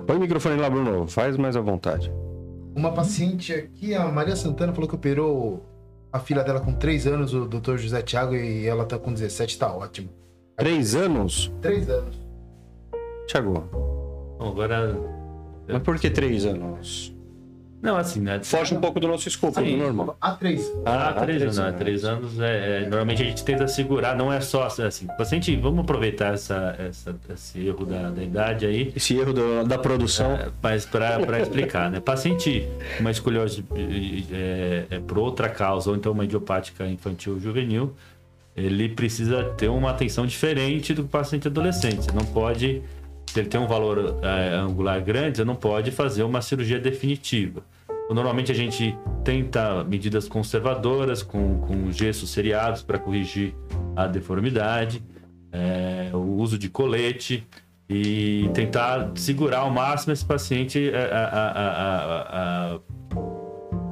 [0.07, 1.07] Põe o microfone lá, Bruno.
[1.07, 2.11] Faz mais à vontade.
[2.75, 5.63] Uma paciente aqui, a Maria Santana, falou que operou
[6.11, 9.59] a filha dela com 3 anos, o doutor José Thiago, e ela tá com 17,
[9.59, 10.09] tá ótimo.
[10.57, 11.53] 3 anos?
[11.61, 12.26] 3 anos.
[13.27, 13.69] Thiago.
[14.39, 14.97] Bom, agora.
[15.69, 17.17] Mas por que 3 anos?
[17.87, 18.41] Não, assim, né?
[18.43, 19.77] Foge um pouco do nosso escopo, Sim.
[19.77, 20.17] normal.
[20.21, 20.73] Há três.
[20.85, 21.59] Ah, há três, três anos.
[21.59, 25.07] Há três anos, é, é, normalmente a gente tenta segurar, não é só assim.
[25.19, 28.93] Paciente, vamos aproveitar essa, essa, esse erro da, da idade aí.
[28.97, 30.33] Esse erro do, da produção.
[30.33, 32.01] É, mas para explicar, né?
[32.01, 32.67] Paciente
[32.99, 33.65] uma escoliose
[34.33, 37.95] é, é, por outra causa, ou então uma idiopática infantil juvenil,
[38.57, 42.05] ele precisa ter uma atenção diferente do paciente adolescente.
[42.05, 42.83] Você não pode
[43.37, 47.63] se ele tem um valor é, angular grande, você não pode fazer uma cirurgia definitiva.
[48.09, 53.55] Normalmente a gente tenta medidas conservadoras com, com gessos seriados para corrigir
[53.95, 55.05] a deformidade,
[55.53, 57.47] é, o uso de colete
[57.91, 62.81] e tentar segurar ao máximo esse paciente é,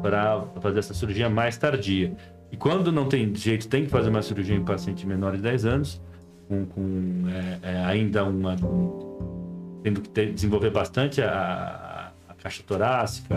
[0.01, 2.17] para fazer essa cirurgia mais tardia.
[2.51, 5.67] E quando não tem jeito, tem que fazer uma cirurgia em paciente menor de 10
[5.67, 6.01] anos,
[6.49, 8.57] com, com é, é, ainda uma.
[9.85, 13.37] Tendo que ter, desenvolver bastante a, a caixa torácica,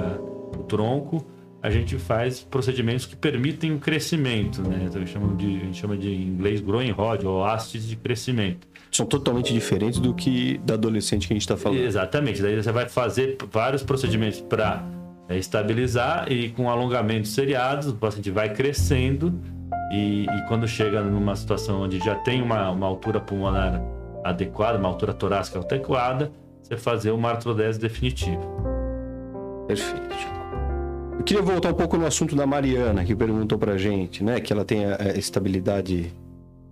[0.58, 1.28] o tronco,
[1.62, 4.88] a gente faz procedimentos que permitem o crescimento, né?
[4.88, 5.04] Então,
[5.36, 8.66] de, a gente chama de em inglês growing rod ou hastes de crescimento.
[8.90, 11.80] São totalmente diferentes do que da adolescente que a gente está falando.
[11.80, 12.42] Exatamente.
[12.42, 14.88] Daí você vai fazer vários procedimentos para
[15.28, 19.38] é, estabilizar e com alongamentos seriados, o paciente vai crescendo
[19.92, 23.82] e, e, quando chega numa situação onde já tem uma, uma altura pulmonar
[24.24, 28.42] adequada, uma altura torácica adequada, você fazer uma artrodese definitiva.
[29.68, 30.16] Perfeito.
[31.18, 34.40] Eu queria voltar um pouco no assunto da Mariana, que perguntou pra gente, né?
[34.40, 36.14] Que ela tem a estabilidade,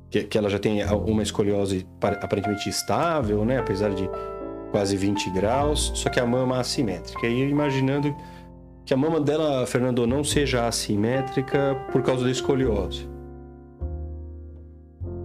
[0.10, 3.58] que, que ela já tem uma escoliose aparentemente estável, né?
[3.60, 4.10] Apesar de
[4.72, 7.28] quase 20 graus, só que a mama assimétrica.
[7.28, 8.16] E imaginando
[8.86, 13.10] que a mama dela, Fernando, não seja assimétrica por causa da escoliose.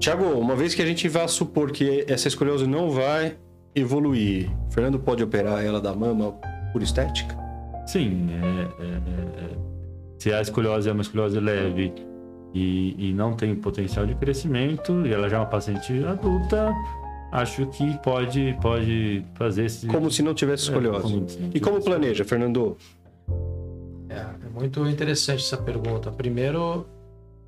[0.01, 3.37] Tiago, uma vez que a gente vá supor que essa escoliose não vai
[3.75, 6.33] evoluir, Fernando pode operar ela da mama
[6.73, 7.37] por estética?
[7.87, 9.59] Sim, é, é, é, é,
[10.19, 11.93] se a escoliose é uma escoliose leve
[12.55, 16.73] e, e, não tem potencial de crescimento, e ela já é uma paciente adulta,
[17.31, 19.87] acho que pode, pode fazer esse.
[19.87, 21.03] Como se não tivesse é, escoliose.
[21.13, 22.75] Como e como planeja, Fernando?
[24.09, 24.15] É,
[24.47, 26.11] é muito interessante essa pergunta.
[26.11, 26.87] Primeiro,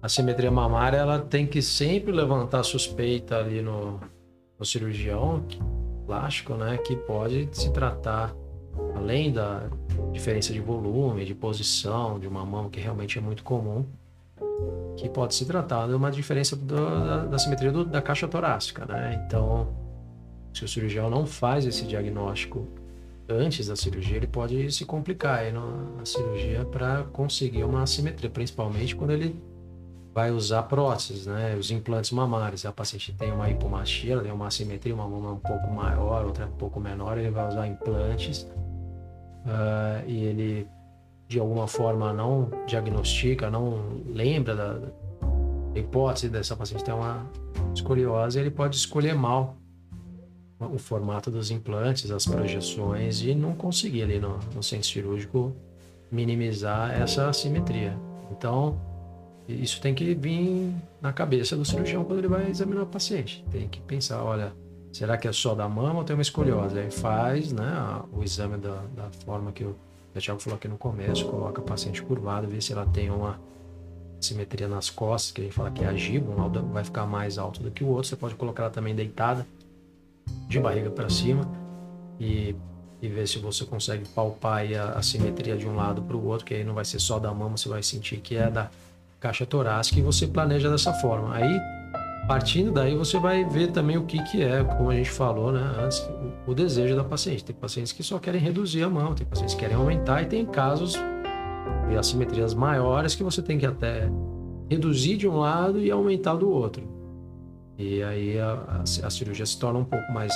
[0.02, 4.00] a simetria mamária ela tem que sempre levantar suspeita ali no,
[4.58, 5.46] no cirurgião
[6.04, 8.34] plástico, né, que pode se tratar
[8.96, 9.68] além da
[10.12, 13.86] diferença de volume, de posição de uma mão, que realmente é muito comum,
[14.96, 18.84] que pode se tratar de uma diferença do, da, da, simetria do, da caixa torácica,
[18.84, 19.22] né?
[19.24, 19.68] Então,
[20.52, 22.66] se o cirurgião não faz esse diagnóstico
[23.28, 28.96] antes da cirurgia, ele pode se complicar aí na cirurgia para conseguir uma assimetria, principalmente
[28.96, 29.40] quando ele
[30.14, 31.56] vai usar próteses, né?
[31.56, 32.66] Os implantes mamários.
[32.66, 36.46] A paciente tem uma hipomastia, ela tem uma assimetria, uma mama um pouco maior, outra
[36.46, 40.68] um pouco menor, ele vai usar implantes uh, e ele
[41.28, 44.88] de alguma forma não diagnostica, não lembra da, da
[45.74, 47.26] hipótese dessa paciente ter uma
[47.74, 49.56] escoliose, ele pode escolher mal
[50.60, 55.56] o formato dos implantes, as projeções e não conseguir ali no, no centro cirúrgico
[56.10, 57.98] minimizar essa assimetria.
[58.30, 58.78] Então,
[59.48, 63.44] isso tem que vir na cabeça do cirurgião quando ele vai examinar o paciente.
[63.50, 64.52] Tem que pensar, olha,
[64.92, 66.78] será que é só da mama ou tem uma escoliose?
[66.78, 69.76] Aí faz né, o exame da, da forma que o
[70.20, 73.40] Thiago falou aqui no começo, coloca a paciente curvada, vê se ela tem uma
[74.20, 77.38] simetria nas costas, que a gente fala que é a giba, um vai ficar mais
[77.38, 78.08] alto do que o outro.
[78.08, 79.46] Você pode colocar ela também deitada,
[80.46, 81.50] de barriga para cima,
[82.20, 82.54] e,
[83.00, 86.46] e ver se você consegue palpar a, a simetria de um lado para o outro,
[86.46, 88.70] que aí não vai ser só da mama, você vai sentir que é da
[89.22, 91.32] caixa torácica e você planeja dessa forma.
[91.34, 91.60] Aí,
[92.26, 95.62] partindo daí, você vai ver também o que, que é, como a gente falou né,
[95.78, 96.06] antes,
[96.44, 97.44] o, desejo da paciente.
[97.44, 100.44] Tem pacientes que só querem reduzir a mão, tem pacientes que querem aumentar e tem
[100.44, 100.94] casos
[101.88, 104.10] de assimetrias maiores que você tem que até
[104.68, 106.82] reduzir de um lado e aumentar do outro.
[107.78, 110.32] E aí a, a, a cirurgia se torna um pouco mais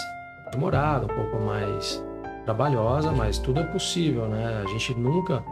[0.53, 2.03] demorada, um pouco mais
[2.45, 4.63] trabalhosa, mas tudo é possível, né?
[4.65, 5.45] A gente nunca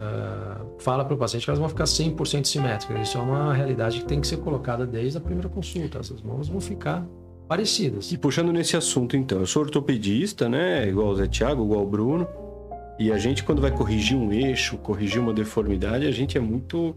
[0.00, 3.08] uh, fala para o paciente que elas vão ficar 100% simétricas.
[3.08, 5.98] Isso é uma realidade que tem que ser colocada desde a primeira consulta.
[5.98, 7.06] Essas mãos vão ficar
[7.46, 8.10] parecidas.
[8.10, 10.88] E puxando nesse assunto, então, eu sou ortopedista, né?
[10.88, 12.26] Igual o Zé Tiago, igual o Bruno.
[12.98, 16.94] E a gente, quando vai corrigir um eixo, corrigir uma deformidade, a gente é muito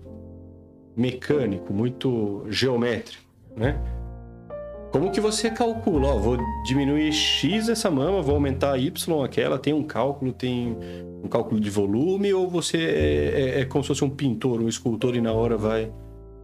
[0.95, 3.23] mecânico, muito geométrico,
[3.55, 3.81] né?
[4.93, 6.09] Como que você calcula?
[6.09, 10.77] Ó, vou diminuir X essa mama, vou aumentar Y aquela, tem um cálculo, tem
[11.23, 14.69] um cálculo de volume, ou você é, é, é como se fosse um pintor, um
[14.69, 15.91] escultor e na hora vai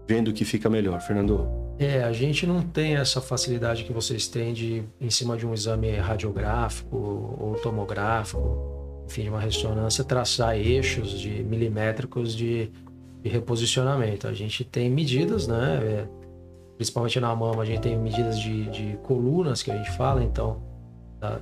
[0.08, 1.48] vendo o que fica melhor, Fernando?
[1.78, 5.54] É, a gente não tem essa facilidade que vocês têm de, em cima de um
[5.54, 6.98] exame radiográfico
[7.40, 12.72] ou tomográfico, enfim, de uma ressonância, traçar eixos de milimétricos de,
[13.22, 14.28] de reposicionamento.
[14.28, 15.80] A gente tem medidas, né?
[15.84, 16.19] É,
[16.80, 20.62] principalmente na mama, a gente tem medidas de, de colunas que a gente fala, então,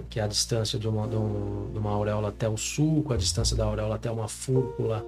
[0.09, 3.17] que é a distância de uma, de, um, de uma auréola até o sulco, a
[3.17, 5.05] distância da auréola até uma fúrcula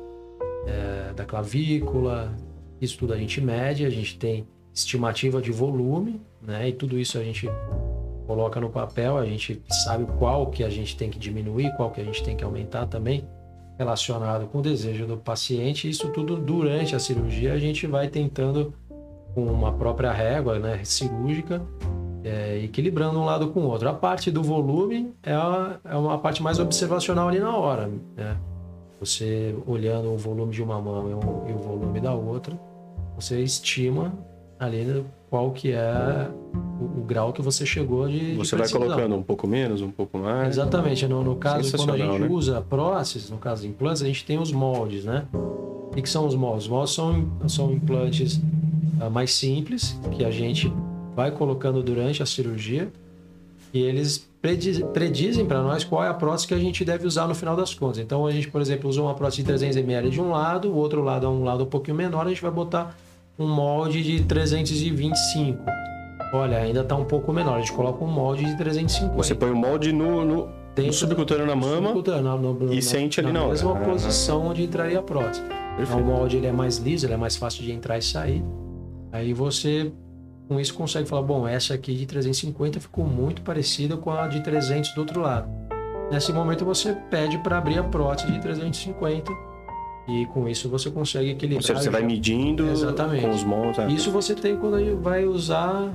[0.67, 2.31] é, da clavícula,
[2.79, 6.69] isso tudo a gente mede, a gente tem estimativa de volume, né?
[6.69, 7.49] E tudo isso a gente
[8.27, 12.01] coloca no papel, a gente sabe qual que a gente tem que diminuir, qual que
[12.01, 13.27] a gente tem que aumentar também,
[13.79, 15.89] relacionado com o desejo do paciente.
[15.89, 18.71] Isso tudo durante a cirurgia a gente vai tentando
[19.39, 21.61] com uma própria régua né, cirúrgica,
[22.23, 23.87] é, equilibrando um lado com o outro.
[23.87, 27.89] A parte do volume é, a, é uma parte mais observacional ali na hora.
[28.17, 28.37] Né?
[28.99, 32.59] Você olhando o volume de uma mão e o, e o volume da outra,
[33.15, 34.13] você estima
[34.59, 36.29] ali qual que é
[36.81, 39.91] o, o, grau que você chegou de Você de vai colocando um pouco menos, um
[39.91, 40.49] pouco mais.
[40.49, 41.07] Exatamente.
[41.07, 42.27] No, no caso, quando a gente né?
[42.29, 45.25] usa próteses, no caso de implantes, a gente tem os moldes, né?
[45.31, 46.63] O que, que são os moldes?
[46.63, 48.41] Os moldes são, são implantes
[49.07, 50.73] mais simples, que a gente
[51.15, 52.91] vai colocando durante a cirurgia
[53.73, 57.27] e eles prediz, predizem para nós qual é a prótese que a gente deve usar
[57.27, 57.99] no final das contas.
[57.99, 60.75] Então, a gente, por exemplo, usou uma prótese de 300 ml de um lado, o
[60.75, 62.97] outro lado é um lado um pouquinho menor, a gente vai botar
[63.37, 65.63] um molde de 325.
[66.33, 69.15] Olha, ainda está um pouco menor, a gente coloca um molde de 350.
[69.15, 72.81] Você põe o molde no, no, no subcutâneo na mama subcutâneo, no, no, e na,
[72.81, 75.41] sente ali na, na mesma posição onde entraria a prótese.
[75.79, 78.43] Então, o molde ele é mais liso, ele é mais fácil de entrar e sair.
[79.11, 79.91] Aí você
[80.47, 84.41] com isso consegue falar, bom, essa aqui de 350 ficou muito parecida com a de
[84.41, 85.47] 300 do outro lado.
[86.11, 89.31] Nesse momento você pede para abrir a prótese de 350
[90.07, 91.57] e com isso você consegue equilibrar.
[91.57, 93.21] Ou seja, você vai medindo Exatamente.
[93.21, 93.77] com os montos.
[93.77, 93.87] É.
[93.89, 95.93] Isso você tem quando vai usar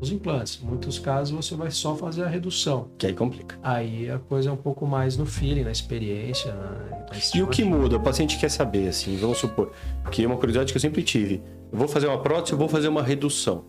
[0.00, 0.58] os implantes.
[0.60, 2.88] Em muitos casos você vai só fazer a redução.
[2.98, 3.56] Que aí complica.
[3.62, 6.52] Aí a coisa é um pouco mais no feeling, na experiência.
[6.52, 6.70] Na,
[7.06, 7.98] na e o que muda?
[7.98, 9.70] O paciente quer saber, assim, vamos supor,
[10.10, 11.40] que é uma curiosidade que eu sempre tive.
[11.72, 13.64] Vou fazer uma prótese, vou fazer uma redução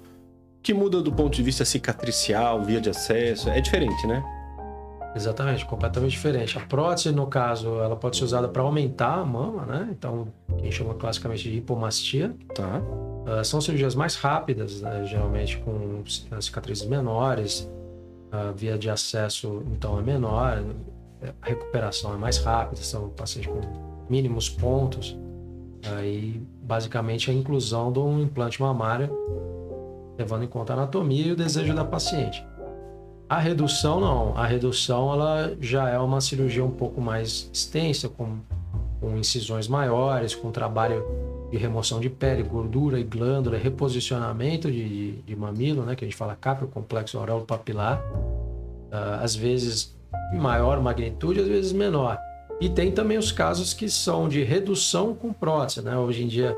[0.64, 4.24] que muda do ponto de vista cicatricial, via de acesso, é diferente, né?
[5.14, 6.58] Exatamente, completamente diferente.
[6.58, 9.90] A prótese, no caso, ela pode ser usada para aumentar a mama, né?
[9.92, 12.34] Então, que a gente chama classicamente de hipomastia.
[12.56, 12.80] Tá.
[12.80, 15.06] Uh, são cirurgias mais rápidas, né?
[15.06, 16.02] geralmente com
[16.42, 17.70] cicatrizes menores.
[18.32, 20.64] A via de acesso, então, é menor.
[21.42, 23.62] A recuperação é mais rápida, são pacientes com
[24.10, 25.16] mínimos pontos.
[25.86, 29.10] Aí, basicamente, a inclusão de um implante mamário
[30.18, 32.46] levando em conta a anatomia e o desejo da paciente.
[33.28, 38.38] A redução não, a redução ela já é uma cirurgia um pouco mais extensa, com,
[39.02, 41.04] com incisões maiores, com trabalho
[41.50, 46.08] de remoção de pele, gordura e glândula, reposicionamento de, de, de mamilo, né, que a
[46.08, 48.04] gente fala capro, complexo auréolo papilar,
[48.92, 49.98] uh, às vezes
[50.34, 52.20] maior magnitude, às vezes menor.
[52.62, 55.98] E tem também os casos que são de redução com prótese, né?
[55.98, 56.56] Hoje em dia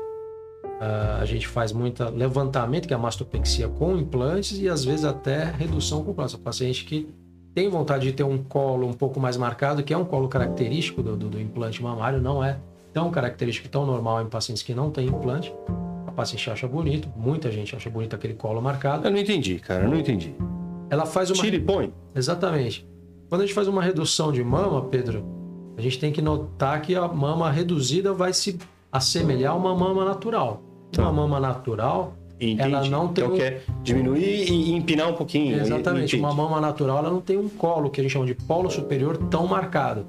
[0.76, 5.06] Uh, a gente faz muita levantamento, que é a mastopexia com implantes, e às vezes
[5.06, 6.36] até redução com prótese.
[6.36, 7.08] Paciente que
[7.54, 11.02] tem vontade de ter um colo um pouco mais marcado, que é um colo característico
[11.02, 12.58] do, do, do implante mamário, não é
[12.92, 15.50] tão característico, tão normal em pacientes que não têm implante.
[16.06, 19.06] A paciente acha bonito, muita gente acha bonito aquele colo marcado.
[19.06, 20.34] Eu não entendi, cara, eu não entendi.
[20.90, 21.42] Ela faz uma.
[21.42, 21.90] Tira e põe?
[22.14, 22.86] Exatamente.
[23.30, 25.24] Quando a gente faz uma redução de mama, Pedro,
[25.76, 28.58] a gente tem que notar que a mama reduzida vai se
[28.90, 30.62] assemelhar a uma mama natural.
[30.90, 31.02] Tá.
[31.02, 32.62] Uma mama natural, Entendi.
[32.62, 33.24] ela não tem.
[33.24, 33.38] Então um...
[33.38, 35.60] quer diminuir e empinar um pouquinho.
[35.60, 36.16] Exatamente.
[36.16, 39.16] Uma mama natural, ela não tem um colo que a gente chama de polo superior
[39.30, 40.06] tão marcado.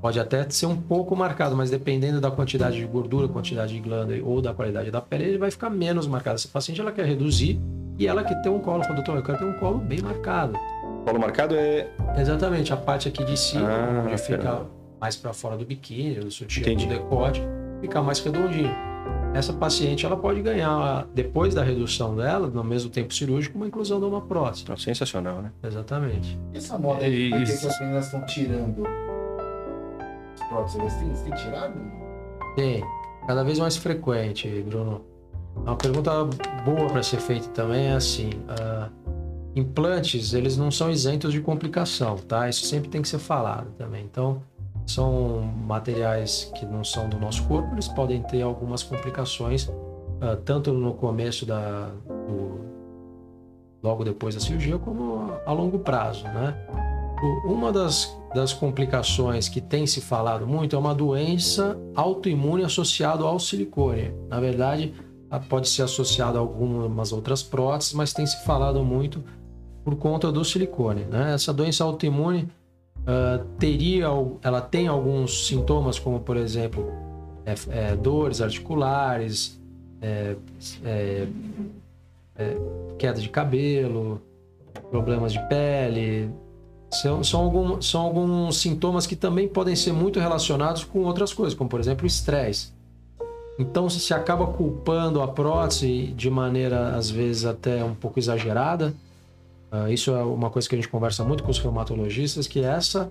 [0.00, 4.18] Pode até ser um pouco marcado, mas dependendo da quantidade de gordura, quantidade de glândula
[4.22, 6.36] ou da qualidade da pele, ele vai ficar menos marcado.
[6.36, 7.58] Essa paciente ela quer reduzir
[7.98, 10.58] e ela que tem um colo, falou, doutor, eu quero ter um colo bem marcado.
[11.06, 11.88] Colo marcado é.
[12.18, 14.66] Exatamente, a parte aqui de cima, ah, onde fica
[15.04, 17.42] mais para fora do biquíni, do sutiã, do decote,
[17.82, 18.74] fica mais redondinho
[19.34, 23.98] essa paciente ela pode ganhar, depois da redução dela, no mesmo tempo cirúrgico, uma inclusão
[23.98, 24.64] de uma prótese.
[24.78, 25.50] sensacional, né?
[25.62, 26.38] Exatamente.
[26.52, 30.80] E essa moda aí, por que as meninas estão tirando as próteses?
[30.80, 31.74] Elas têm tirado?
[32.54, 32.84] Tem.
[33.26, 35.04] Cada vez mais frequente, Bruno.
[35.56, 36.12] Uma pergunta
[36.64, 38.88] boa para ser feita também é assim: uh,
[39.56, 42.48] implantes, eles não são isentos de complicação, tá?
[42.48, 44.04] Isso sempre tem que ser falado também.
[44.04, 44.42] Então,
[44.86, 50.72] são materiais que não são do nosso corpo, eles podem ter algumas complicações, uh, tanto
[50.72, 52.60] no começo da, do,
[53.82, 56.54] logo depois da cirurgia, como a, longo prazo, né?
[57.46, 63.38] Uma das, das complicações que tem se falado muito é uma doença autoimune associada ao
[63.38, 64.12] silicone.
[64.28, 64.92] Na verdade,
[65.48, 69.24] pode ser associada a algumas outras próteses, mas tem se falado muito
[69.82, 71.04] por conta do silicone.
[71.04, 71.32] Né?
[71.34, 72.48] Essa doença autoimune
[73.04, 74.06] uh, teria,
[74.42, 76.92] ela tem alguns sintomas, como por exemplo,
[77.44, 79.60] é, é, dores articulares,
[80.00, 80.36] é,
[80.84, 81.28] é,
[82.36, 82.56] é,
[82.98, 84.20] queda de cabelo,
[84.90, 86.30] problemas de pele.
[86.90, 91.54] São, são, algum, são alguns sintomas que também podem ser muito relacionados com outras coisas,
[91.54, 92.72] como por exemplo estresse.
[93.58, 98.94] Então se acaba culpando a prótese de maneira às vezes até um pouco exagerada,
[99.74, 103.10] Uh, isso é uma coisa que a gente conversa muito com os reumatologistas, que essa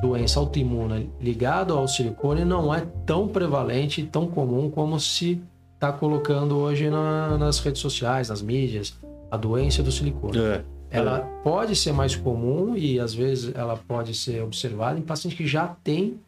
[0.00, 5.42] doença autoimune ligada ao silicone não é tão prevalente e tão comum como se
[5.74, 8.96] está colocando hoje na, nas redes sociais, nas mídias,
[9.28, 10.38] a doença do silicone.
[10.38, 10.64] É.
[10.88, 11.42] Ela é.
[11.42, 15.66] pode ser mais comum e às vezes ela pode ser observada em pacientes que já
[15.66, 16.20] têm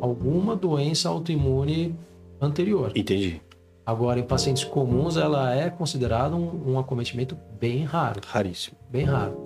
[0.00, 1.96] alguma doença autoimune
[2.40, 2.92] anterior.
[2.94, 3.42] Entendi.
[3.90, 8.20] Agora, em pacientes comuns, ela é considerada um, um acometimento bem raro.
[8.24, 8.76] Raríssimo.
[8.88, 9.36] Bem raro.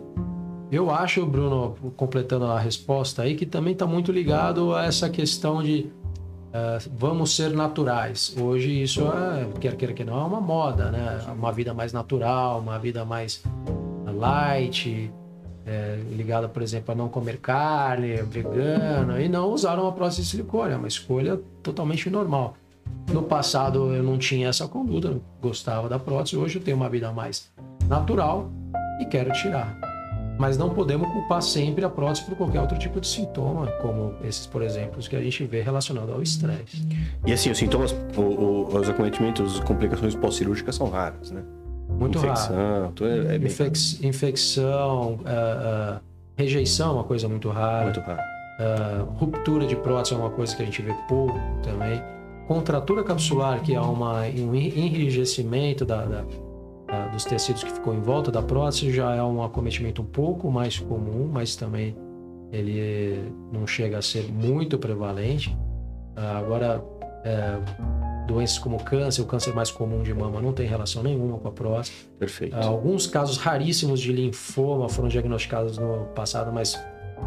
[0.71, 5.63] Eu acho, Bruno, completando a resposta aí, que também está muito ligado a essa questão
[5.63, 5.91] de
[6.49, 8.37] uh, vamos ser naturais.
[8.39, 11.21] Hoje isso é, quer queira que não, é uma moda, né?
[11.35, 13.43] Uma vida mais natural, uma vida mais
[14.05, 15.11] light,
[15.65, 20.29] é, ligada, por exemplo, a não comer carne, vegana, e não usar uma prótese de
[20.29, 20.75] silicone.
[20.75, 22.57] É uma escolha totalmente normal.
[23.13, 27.13] No passado eu não tinha essa conduta, gostava da prótese, hoje eu tenho uma vida
[27.13, 27.53] mais
[27.89, 28.51] natural
[29.01, 29.79] e quero tirar.
[30.37, 34.47] Mas não podemos culpar sempre a prótese por qualquer outro tipo de sintoma, como esses,
[34.47, 36.85] por exemplo, que a gente vê relacionado ao estresse.
[37.25, 41.43] E assim, os sintomas, o, o, os acometimentos, as complicações pós-cirúrgicas são raras, né?
[41.89, 42.93] Muito infecção, raro.
[43.03, 43.47] É, é bem...
[43.47, 46.01] Infec infecção, uh, uh,
[46.37, 47.85] rejeição é uma coisa muito rara.
[47.85, 48.25] Muito rara.
[48.59, 52.03] Uh, ruptura de prótese é uma coisa que a gente vê pouco também.
[52.47, 56.25] Contratura capsular, que é uma, um enrijecimento da, da,
[56.87, 60.51] da, dos tecidos que ficou em volta da prótese, já é um acometimento um pouco
[60.51, 61.97] mais comum, mas também
[62.53, 65.57] ele não chega a ser muito prevalente.
[66.17, 66.85] Uh, agora,
[67.25, 67.59] é,
[68.27, 71.53] doenças como câncer, o câncer mais comum de mama não tem relação nenhuma com a
[71.53, 71.99] próstata.
[72.19, 72.55] Perfeito.
[72.55, 76.79] Uh, alguns casos raríssimos de linfoma foram diagnosticados no passado, mas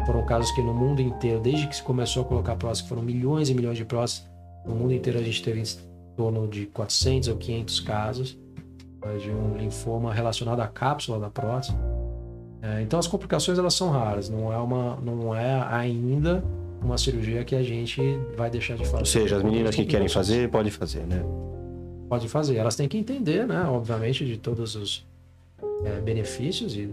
[0.06, 3.50] foram casos que no mundo inteiro, desde que se começou a colocar próstata, foram milhões
[3.50, 4.30] e milhões de próstatas,
[4.68, 5.64] no mundo inteiro a gente teve em
[6.16, 8.38] torno de 400 ou 500 casos
[9.02, 11.78] uh, de um linfoma relacionado à cápsula da próstata.
[11.78, 16.44] Uh, então as complicações elas são raras, não é uma, não é ainda
[16.82, 18.00] uma cirurgia que a gente
[18.36, 18.98] vai deixar de fazer.
[18.98, 21.24] Ou seja, as meninas que querem fazer, podem fazer, né?
[22.08, 22.56] Pode fazer.
[22.56, 23.64] Elas têm que entender, né?
[23.64, 25.06] Obviamente, de todos os
[25.84, 26.90] é, benefícios e,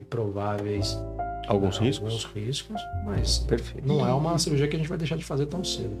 [0.00, 0.98] e prováveis
[1.46, 2.06] alguns é, riscos.
[2.06, 3.86] Alguns riscos, mas Perfeito.
[3.86, 5.96] não é uma cirurgia que a gente vai deixar de fazer tão cedo.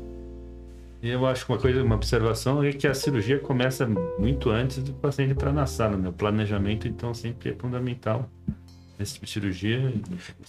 [1.00, 3.86] E eu acho que uma coisa, uma observação é que a cirurgia começa
[4.18, 6.08] muito antes do paciente entrar na sala, né?
[6.08, 8.28] O planejamento, então, sempre é fundamental
[8.98, 9.92] esse tipo de cirurgia.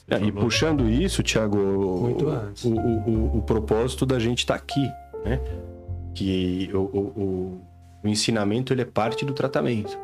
[0.08, 2.18] É, e puxando isso, Thiago, o,
[2.64, 4.90] o, o, o, propósito da gente estar tá aqui,
[5.24, 5.40] né?
[6.16, 7.62] Que o, o,
[8.04, 9.96] o, ensinamento ele é parte do tratamento,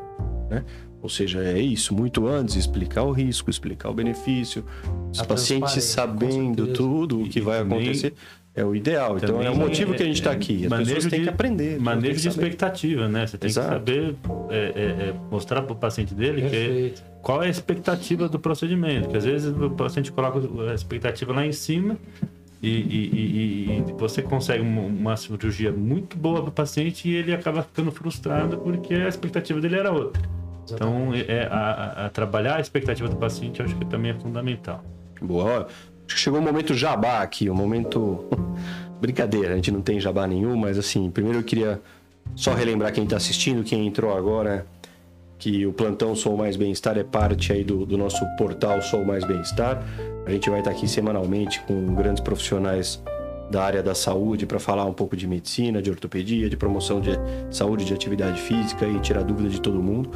[0.50, 0.64] né?
[1.02, 4.64] Ou seja, é isso, muito antes, explicar o risco, explicar o benefício,
[5.12, 8.14] os a pacientes sabendo tudo o que vai acontecer.
[8.56, 9.18] É o ideal.
[9.18, 10.66] Então é o motivo é, que a gente está aqui.
[10.66, 11.78] As pessoas têm que aprender.
[11.80, 13.28] Manejo de expectativa, né?
[13.28, 13.68] Você tem Exato.
[13.68, 14.16] que saber
[14.50, 17.02] é, é, é mostrar para o paciente dele Perfeito.
[17.02, 19.10] que qual é a expectativa do procedimento.
[19.10, 20.40] Que às vezes o paciente coloca
[20.72, 21.98] a expectativa lá em cima
[22.62, 27.34] e, e, e, e você consegue uma cirurgia muito boa para o paciente e ele
[27.34, 30.22] acaba ficando frustrado porque a expectativa dele era outra.
[30.72, 34.84] Então, é, a, a, trabalhar a expectativa do paciente eu acho que também é fundamental.
[35.22, 35.68] Boa.
[36.08, 38.26] Chegou o momento jabá aqui, o momento.
[39.00, 41.82] Brincadeira, a gente não tem jabá nenhum, mas assim, primeiro eu queria
[42.34, 44.66] só relembrar quem está assistindo, quem entrou agora,
[45.38, 49.24] que o plantão Sou Mais Bem-Estar é parte aí do, do nosso portal Sou Mais
[49.26, 49.84] Bem-Estar.
[50.26, 53.02] A gente vai estar tá aqui semanalmente com grandes profissionais
[53.50, 57.12] da área da saúde para falar um pouco de medicina, de ortopedia, de promoção de
[57.52, 60.12] saúde, de atividade física e tirar dúvida de todo mundo.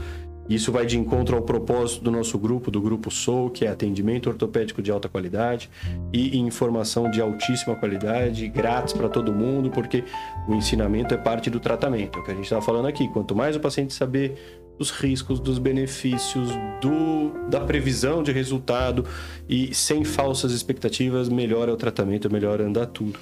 [0.49, 4.29] Isso vai de encontro ao propósito do nosso grupo, do grupo Sou, que é atendimento
[4.29, 5.69] ortopédico de alta qualidade
[6.11, 10.03] e informação de altíssima qualidade, grátis para todo mundo, porque
[10.47, 12.17] o ensinamento é parte do tratamento.
[12.17, 13.07] É o que a gente estava falando aqui.
[13.09, 16.49] Quanto mais o paciente saber dos riscos, dos benefícios,
[16.81, 19.05] do, da previsão de resultado
[19.47, 23.19] e sem falsas expectativas, melhora o tratamento, melhora andar tudo.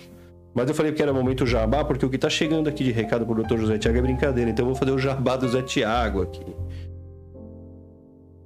[0.54, 3.26] Mas eu falei que era momento jabá, porque o que está chegando aqui de recado
[3.26, 3.58] para o Dr.
[3.58, 6.46] José Tiago é brincadeira, então eu vou fazer o jabá do Zé Tiago aqui.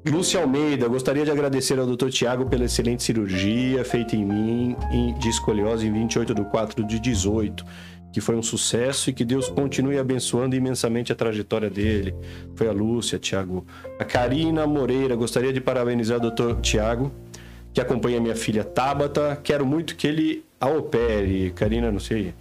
[0.03, 2.09] Lúcia Almeida, gostaria de agradecer ao Dr.
[2.09, 4.75] Tiago pela excelente cirurgia feita em mim
[5.19, 7.63] de escoliose em 28 de 4 de 18,
[8.11, 12.15] que foi um sucesso e que Deus continue abençoando imensamente a trajetória dele.
[12.55, 13.63] Foi a Lúcia, Tiago.
[13.99, 16.59] A Karina Moreira, gostaria de parabenizar o Dr.
[16.61, 17.11] Tiago,
[17.71, 19.39] que acompanha minha filha Tabata.
[19.43, 21.51] Quero muito que ele a opere.
[21.51, 22.33] Karina, não sei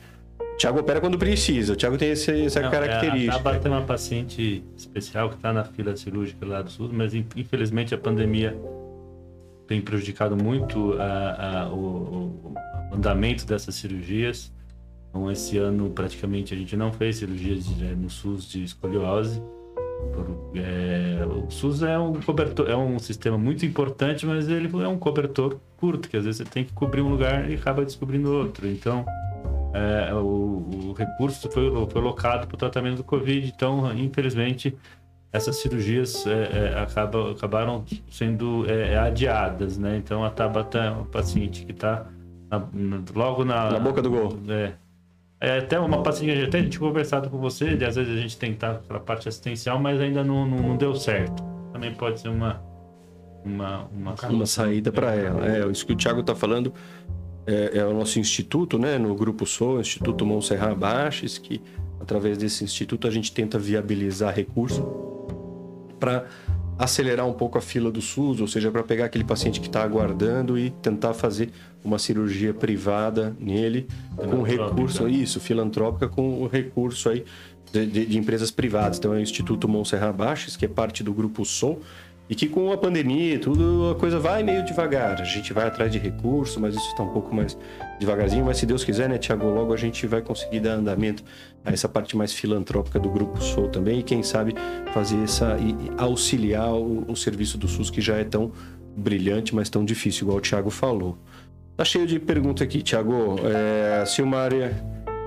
[0.60, 1.72] Tiago opera quando precisa.
[1.72, 3.32] O Thiago tem esse, essa Não, característica.
[3.32, 6.90] É, a Tabata é uma paciente especial que está na fila cirúrgica lá do sul,
[6.92, 8.54] mas infelizmente a pandemia
[9.66, 12.54] tem prejudicado muito a, a, o, o,
[12.92, 14.52] andamento dessas cirurgias.
[15.08, 19.42] Então, esse ano praticamente a gente não fez cirurgias é, no SUS de escoliose.
[20.12, 24.88] Por, é, o SUS é um cobertor, é um sistema muito importante, mas ele é
[24.88, 28.30] um cobertor curto, que às vezes você tem que cobrir um lugar e acaba descobrindo
[28.30, 28.68] outro.
[28.68, 29.06] Então,
[29.72, 33.52] é, o, o, recurso foi, foi locado para o tratamento do Covid.
[33.54, 34.76] Então, infelizmente,
[35.32, 36.32] essas cirurgias é,
[36.74, 39.96] é, acabam, acabaram sendo é, é, adiadas, né?
[39.96, 42.06] Então, a Tabata é um paciente que está
[43.14, 43.70] logo na...
[43.70, 44.38] Na boca do gol.
[44.48, 44.72] É.
[45.42, 48.20] É até uma paciente que até a gente conversado com você, de às vezes a
[48.20, 51.42] gente tentar pela parte assistencial, mas ainda não, não, não deu certo.
[51.72, 52.60] Também pode ser uma
[53.44, 55.46] uma, uma, uma saída para ela.
[55.46, 56.72] É, isso que o Thiago está falando
[57.46, 58.98] é, é, o nosso instituto, né?
[58.98, 61.60] No Grupo Sou, Instituto Montserrat Baixes, que
[62.00, 64.82] através desse instituto a gente tenta viabilizar recursos
[65.98, 66.26] para
[66.78, 69.82] acelerar um pouco a fila do SUS, ou seja, para pegar aquele paciente que está
[69.82, 71.50] aguardando e tentar fazer
[71.84, 73.86] uma cirurgia privada nele
[74.16, 77.24] com recurso, isso, filantrópica com o recurso aí
[77.70, 78.96] de, de, de, empresas privadas.
[78.96, 81.78] Então é o Instituto Montserrat Baixes, que é parte do Grupo Som,
[82.30, 85.20] e que com a pandemia tudo, a coisa vai meio devagar.
[85.20, 87.58] A gente vai atrás de recurso, mas isso está um pouco mais
[87.98, 88.44] devagarzinho.
[88.44, 91.24] Mas se Deus quiser, né, Tiago, logo a gente vai conseguir dar andamento
[91.64, 93.98] a essa parte mais filantrópica do Grupo Sou também.
[93.98, 94.54] E quem sabe
[94.94, 98.52] fazer essa e auxiliar o, o serviço do SUS que já é tão
[98.96, 101.18] brilhante, mas tão difícil, igual o Tiago falou.
[101.76, 103.40] Tá cheio de pergunta aqui, Tiago.
[103.42, 104.72] É, a Silmaria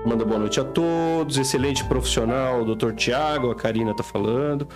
[0.06, 1.36] manda boa noite a todos.
[1.36, 4.66] Excelente profissional, o doutor Tiago, a Karina tá falando.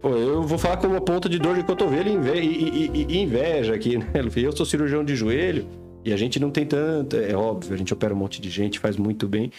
[0.00, 3.98] Pô, eu vou falar com uma ponta de dor de cotovelo e, inve inveja aqui,
[3.98, 4.06] né?
[4.36, 5.66] Eu sou cirurgião de joelho
[6.04, 8.78] e a gente não tem tanto, é óbvio, a gente opera um monte de gente,
[8.78, 9.50] faz muito bem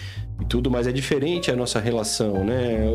[0.42, 2.88] e tudo, mas é diferente a nossa relação, né?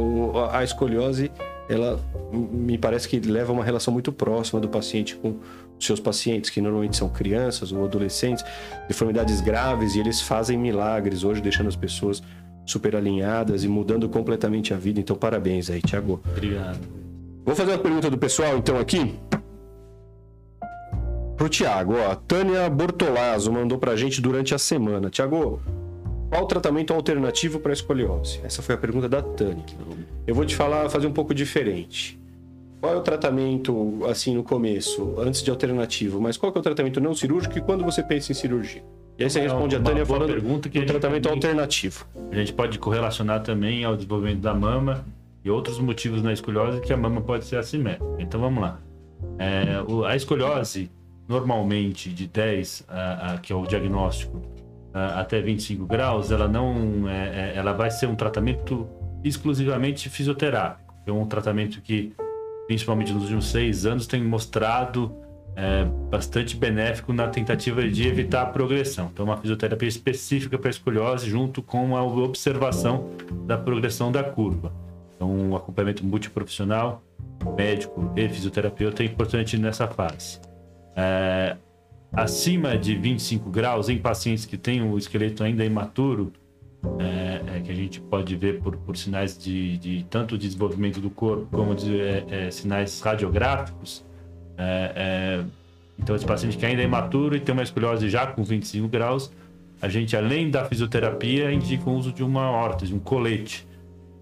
[0.50, 1.30] A escoliose,
[1.68, 2.00] ela
[2.32, 5.36] me parece que leva uma relação muito próxima do paciente com
[5.78, 8.42] os seus pacientes, que normalmente são crianças ou adolescentes,
[8.88, 12.22] deformidades graves, e eles fazem milagres hoje, deixando as pessoas
[12.64, 14.98] super alinhadas e mudando completamente a vida.
[14.98, 16.20] Então, parabéns aí, Tiago.
[16.26, 16.80] Obrigado.
[17.44, 19.14] Vou fazer uma pergunta do pessoal, então, aqui.
[21.36, 22.14] Pro Tiago, ó.
[22.14, 25.10] Tânia Bortolazzo mandou pra gente durante a semana.
[25.10, 25.60] Tiago,
[26.30, 28.40] qual o tratamento alternativo para escoliose?
[28.42, 29.64] Essa foi a pergunta da Tânia.
[30.26, 32.18] Eu vou te falar, fazer um pouco diferente.
[32.80, 36.98] Qual é o tratamento, assim, no começo, antes de alternativo, mas qual é o tratamento
[36.98, 38.82] não cirúrgico e quando você pensa em cirurgia?
[39.18, 42.06] E aí você responde a Tânia falando pergunta que do tratamento alternativo.
[42.32, 45.04] A gente pode correlacionar também ao desenvolvimento da mama
[45.44, 48.16] e outros motivos na escoliose que a mama pode ser assimétrica.
[48.18, 48.80] Então vamos lá.
[49.38, 49.76] É,
[50.06, 50.90] a escoliose,
[51.28, 54.40] normalmente de 10, a, a, que é o diagnóstico,
[54.92, 58.88] a, até 25 graus, ela não é, é, ela vai ser um tratamento
[59.22, 60.94] exclusivamente fisioterápico.
[61.06, 62.14] É um tratamento que,
[62.66, 65.14] principalmente nos últimos seis anos, tem mostrado
[65.56, 69.10] é, bastante benéfico na tentativa de evitar a progressão.
[69.12, 73.10] Então, uma fisioterapia específica para a escoliose, junto com a observação
[73.46, 74.83] da progressão da curva.
[75.24, 77.02] Então, um acompanhamento multiprofissional,
[77.56, 80.38] médico e fisioterapeuta é importante nessa fase.
[80.94, 81.56] É,
[82.12, 86.32] acima de 25 graus, em pacientes que têm o esqueleto ainda imaturo,
[86.98, 91.00] é, é, que a gente pode ver por, por sinais de, de, tanto de desenvolvimento
[91.00, 94.04] do corpo como de é, é sinais radiográficos.
[94.58, 95.42] É,
[95.98, 99.32] então, esse paciente que ainda é imaturo e tem uma escoliose já com 25 graus,
[99.80, 103.66] a gente, além da fisioterapia, indica o uso de uma órtese, um colete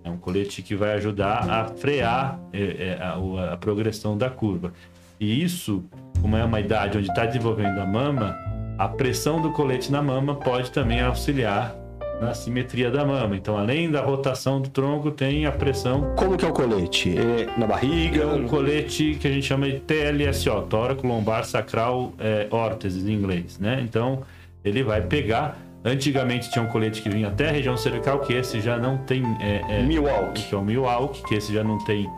[0.05, 4.73] é um colete que vai ajudar a frear é, é, a, a, progressão da curva.
[5.19, 5.85] E isso,
[6.21, 8.37] como é uma idade onde está desenvolvendo a mama,
[8.79, 11.77] a pressão do colete na mama pode também auxiliar
[12.21, 13.37] na simetria da mama.
[13.37, 16.15] Então, além da rotação do tronco, tem a pressão.
[16.17, 17.17] Como que é o colete?
[17.19, 18.23] É na barriga?
[18.23, 23.15] É um colete que a gente chama de TLSO, tóraco lombar sacral é, órtese em
[23.15, 23.81] inglês, né?
[23.83, 24.23] Então,
[24.65, 28.61] ele vai pegar Antigamente tinha um colete que vinha até a região cervical, que esse
[28.61, 29.23] já não tem.
[29.41, 30.43] É, é, Milwaukee.
[30.43, 32.09] Que é o Milwaukee, que esse já não tem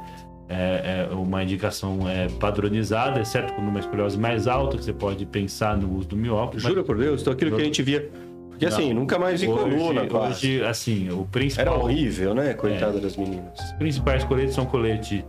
[0.49, 5.25] é, é, uma indicação é, padronizada, exceto quando uma escoliose mais alta, que você pode
[5.25, 6.59] pensar no uso do Milwaukee.
[6.59, 6.87] Jura mas...
[6.87, 7.23] por Deus?
[7.23, 8.11] Então aquilo que a gente via.
[8.51, 11.75] Porque assim, não, nunca mais em coluna, Hoje, assim, o principal.
[11.75, 12.53] Era horrível, né?
[12.53, 13.59] Coitada é, das meninas.
[13.59, 15.25] Os principais coletes são colete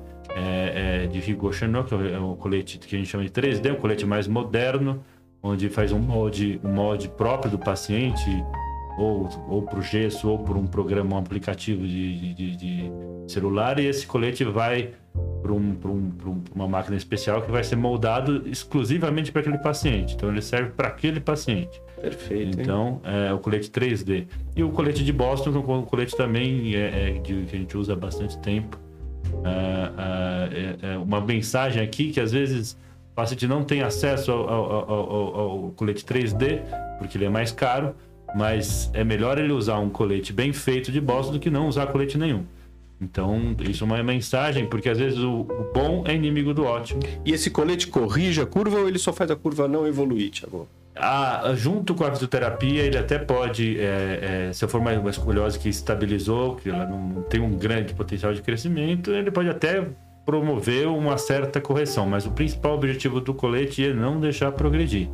[1.09, 4.05] de Rigaud Chanot, que é o colete que a gente chama de 3D, o colete
[4.05, 5.01] mais moderno
[5.45, 8.43] onde faz um molde, um molde próprio do paciente,
[8.97, 12.91] ou, ou para o gesso, ou por um programa, um aplicativo de, de, de
[13.27, 14.93] celular, e esse colete vai
[15.41, 20.15] para um, um, uma máquina especial que vai ser moldado exclusivamente para aquele paciente.
[20.15, 21.79] Então ele serve para aquele paciente.
[22.01, 22.59] Perfeito.
[22.59, 24.25] Então é o colete 3D.
[24.55, 27.59] E o colete de Boston, que é um colete também é, é, de, que a
[27.59, 28.79] gente usa há bastante tempo.
[29.43, 32.75] É, é, é uma mensagem aqui que às vezes
[33.16, 36.61] o paciente não tem acesso ao, ao, ao, ao, colete 3D,
[36.99, 37.95] porque ele é mais caro,
[38.36, 41.88] mas é melhor ele usar um colete bem feito de bosta do que não usar
[41.88, 42.43] colete nenhum.
[42.99, 46.99] Então, isso é uma mensagem, porque às vezes o, o bom é inimigo do ótimo.
[47.24, 50.68] E esse colete corrige a curva ou ele só faz a curva não evoluir, Thiago?
[50.95, 55.59] a, junto com a fisioterapia, ele até pode, é, é, se for uma, uma escoliose
[55.59, 59.86] que estabilizou, que ela não tem um grande potencial de crescimento, ele pode até
[60.26, 65.07] promover uma certa correção, mas o principal objetivo do colete é não deixar progredir.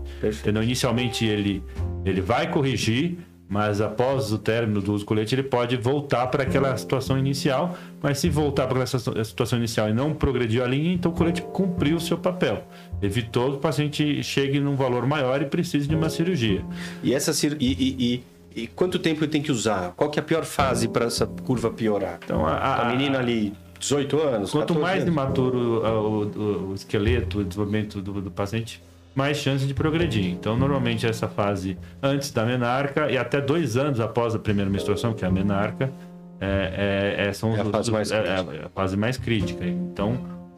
[0.46, 1.62] Então, inicialmente ele,
[2.06, 3.18] ele vai corrigir,
[3.52, 7.78] mas após o término do uso do colete, ele pode voltar para aquela situação inicial.
[8.02, 11.42] Mas se voltar para essa situação inicial e não progrediu a linha, então o colete
[11.42, 12.64] cumpriu o seu papel.
[13.02, 16.64] Evitou que o paciente chegue num valor maior e precise de uma cirurgia.
[17.04, 18.24] E essa e, e,
[18.56, 19.92] e, e quanto tempo ele tem que usar?
[19.98, 22.20] Qual que é a pior fase para essa curva piorar?
[22.24, 23.52] Então, a, a, a menina ali
[23.82, 24.52] 18 anos.
[24.52, 25.12] Quanto mais anos.
[25.12, 28.82] imaturo o, o, o, esqueleto, o desenvolvimento do, do, paciente,
[29.14, 30.26] mais chance de progredir.
[30.28, 35.14] Então, normalmente, essa fase antes da menarca e até dois anos após a primeira menstruação,
[35.14, 35.92] que é a menarca,
[36.40, 39.66] é, é, é são é a, fase mais é, é a fase mais crítica.
[39.66, 40.14] Então,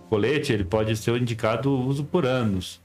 [0.05, 2.81] o colete ele pode ser indicado uso por anos.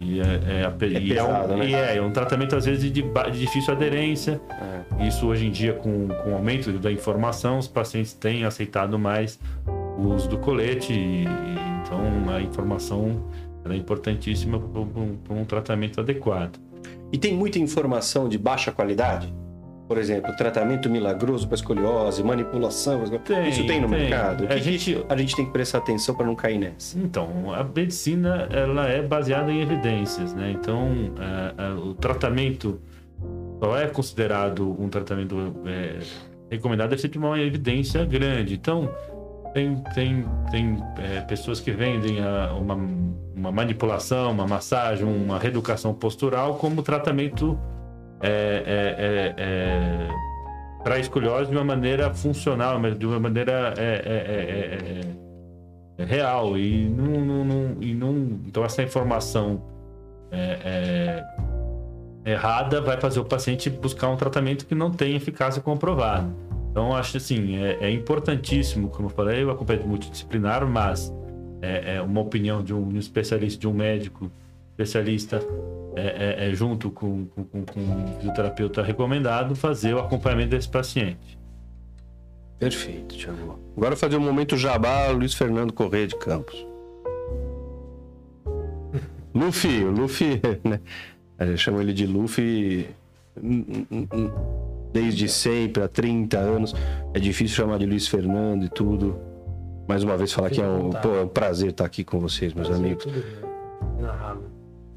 [0.00, 1.68] E é, é, é, e pesado, é um, né?
[1.68, 4.40] e é, é, um tratamento, às vezes, de, de difícil aderência.
[4.98, 5.06] É.
[5.06, 9.38] Isso, hoje em dia, com, com o aumento da informação, os pacientes têm aceitado mais
[9.98, 10.92] o uso do colete.
[10.92, 11.24] E,
[11.82, 13.24] então, a informação
[13.68, 16.58] é importantíssima para um, um tratamento adequado.
[17.12, 19.32] E tem muita informação de baixa qualidade?
[19.86, 23.98] Por exemplo, tratamento milagroso para escoliose, manipulação, tem, isso tem no tem.
[23.98, 24.46] mercado?
[24.48, 26.98] A, gente, a gente tem que prestar atenção para não cair nessa?
[26.98, 30.50] Então, a medicina ela é baseada em evidências, né?
[30.50, 30.88] Então,
[31.18, 32.80] a, a, o tratamento
[33.60, 35.36] só é considerado um tratamento
[35.66, 35.98] é,
[36.50, 38.54] recomendado se tiver uma evidência grande.
[38.54, 38.90] Então,
[39.52, 42.74] tem, tem, tem é, pessoas que vendem a, uma,
[43.34, 47.58] uma manipulação, uma massagem, uma reeducação postural como tratamento
[48.20, 50.08] é, é, é, é
[50.82, 55.00] para escoliose de uma maneira funcional, mas de uma maneira é,
[56.04, 56.58] real.
[56.58, 59.62] E não, não, não, e não, então essa informação
[62.24, 66.28] errada vai fazer o paciente buscar um tratamento que não tem eficácia comprovada.
[66.72, 71.12] Então, acho assim, é, é, importantíssimo, como eu falei, o acompanhamento multidisciplinar, mas
[71.60, 74.32] é, é, uma opinião de um especialista, de um médico
[74.70, 75.38] especialista,
[75.94, 81.38] é, é, é junto com, com, com, o fisioterapeuta recomendado, fazer o acompanhamento desse paciente.
[82.58, 83.58] Perfeito, Thiago.
[83.76, 86.66] Agora fazer um momento jabá, Luiz Fernando Correia de Campos.
[89.34, 90.80] Luffy, Luffy, né?
[91.38, 92.88] Eu chamo ele de Luffy
[94.92, 96.74] desde sempre, há 30 anos.
[97.14, 99.18] É difícil chamar de Luiz Fernando e tudo.
[99.88, 102.54] Mais uma vez falar que é um, pô, é um prazer estar aqui com vocês,
[102.54, 103.06] meus prazer, amigos.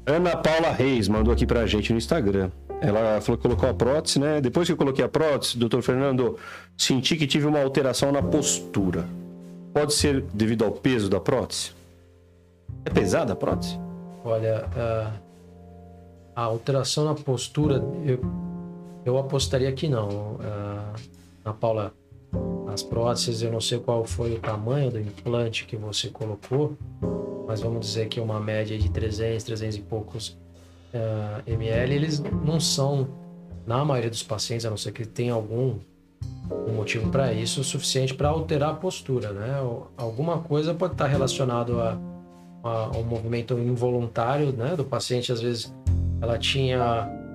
[0.06, 2.50] Ana Paula Reis mandou aqui pra gente no Instagram.
[2.80, 4.40] Ela falou que colocou a prótese, né?
[4.40, 6.38] Depois que eu coloquei a prótese, doutor Fernando,
[6.76, 9.04] senti que tive uma alteração na postura.
[9.72, 11.72] Pode ser devido ao peso da prótese?
[12.84, 13.78] É pesada a prótese?
[14.24, 14.66] Olha,
[16.34, 18.20] a alteração na postura, eu
[19.06, 20.34] eu apostaria que não.
[20.34, 21.00] Uh,
[21.44, 21.94] a Paula,
[22.66, 26.76] as próteses, eu não sei qual foi o tamanho do implante que você colocou,
[27.46, 30.36] mas vamos dizer que uma média de 300, 300 e poucos
[30.92, 33.08] uh, ml, eles não são,
[33.64, 35.78] na maioria dos pacientes, a não ser que tenha algum
[36.66, 39.56] um motivo para isso, suficiente para alterar a postura, né?
[39.96, 41.98] Alguma coisa pode estar relacionado a,
[42.62, 44.74] a, um movimento involuntário, né?
[44.76, 45.72] Do paciente, às vezes,
[46.20, 47.25] ela tinha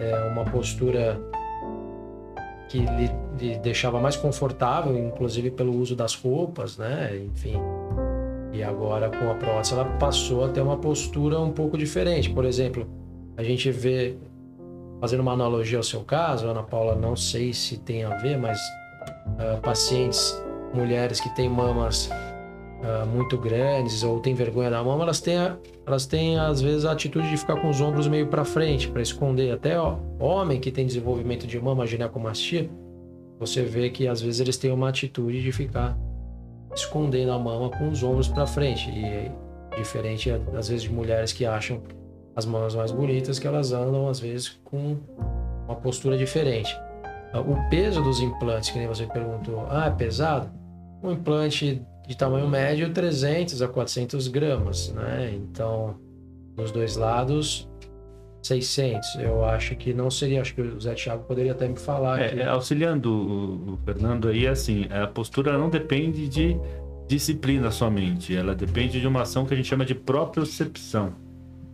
[0.00, 1.20] é, uma postura
[2.68, 7.16] que lhe, lhe, deixava mais confortável, inclusive pelo uso das roupas, né?
[7.16, 7.56] Enfim.
[8.52, 12.30] E agora com a prótese ela passou a ter uma postura um pouco diferente.
[12.30, 12.86] Por exemplo,
[13.36, 14.16] a gente vê,
[15.00, 18.58] fazendo uma analogia ao seu caso, Ana Paula, não sei se tem a ver, mas
[18.58, 20.40] uh, pacientes,
[20.74, 22.10] mulheres que têm mamas
[22.82, 25.36] uh, muito grandes ou têm vergonha da mama, elas têm,
[25.86, 29.02] elas têm às vezes a atitude de ficar com os ombros meio para frente, para
[29.02, 29.52] esconder.
[29.52, 32.70] Até ó, homem que tem desenvolvimento de mama, ginecomastia,
[33.38, 35.96] você vê que às vezes eles têm uma atitude de ficar
[36.74, 38.90] escondendo a mama com os ombros para frente.
[38.90, 39.30] E
[39.76, 41.82] diferente às vezes de mulheres que acham
[42.36, 44.96] as mamas mais bonitas, que elas andam às vezes com
[45.66, 46.76] uma postura diferente.
[47.34, 50.50] O peso dos implantes, que nem você perguntou, ah, é pesado?
[51.02, 55.32] Um implante de tamanho médio 300 a 400 gramas, né?
[55.32, 55.94] Então,
[56.56, 57.70] nos dois lados,
[58.42, 59.14] 600.
[59.20, 62.20] Eu acho que não seria, acho que o Zé Thiago poderia até me falar.
[62.20, 62.42] É, que...
[62.42, 66.56] auxiliando o, Fernando aí, assim, a postura não depende de
[67.06, 71.14] disciplina somente, ela depende de uma ação que a gente chama de propriocepção.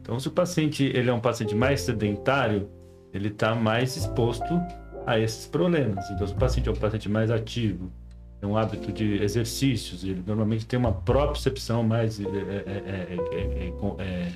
[0.03, 2.69] Então, se o paciente ele é um paciente mais sedentário,
[3.11, 4.61] ele está mais exposto
[5.07, 6.11] a esses problemas.
[6.11, 7.91] Então, se o paciente é um paciente mais ativo,
[8.47, 13.17] um hábito de exercícios, ele normalmente tem uma propriocepção mais é, é,
[13.99, 14.33] é,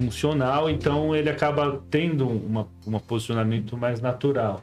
[0.00, 4.62] funcional, então ele acaba tendo um uma posicionamento mais natural.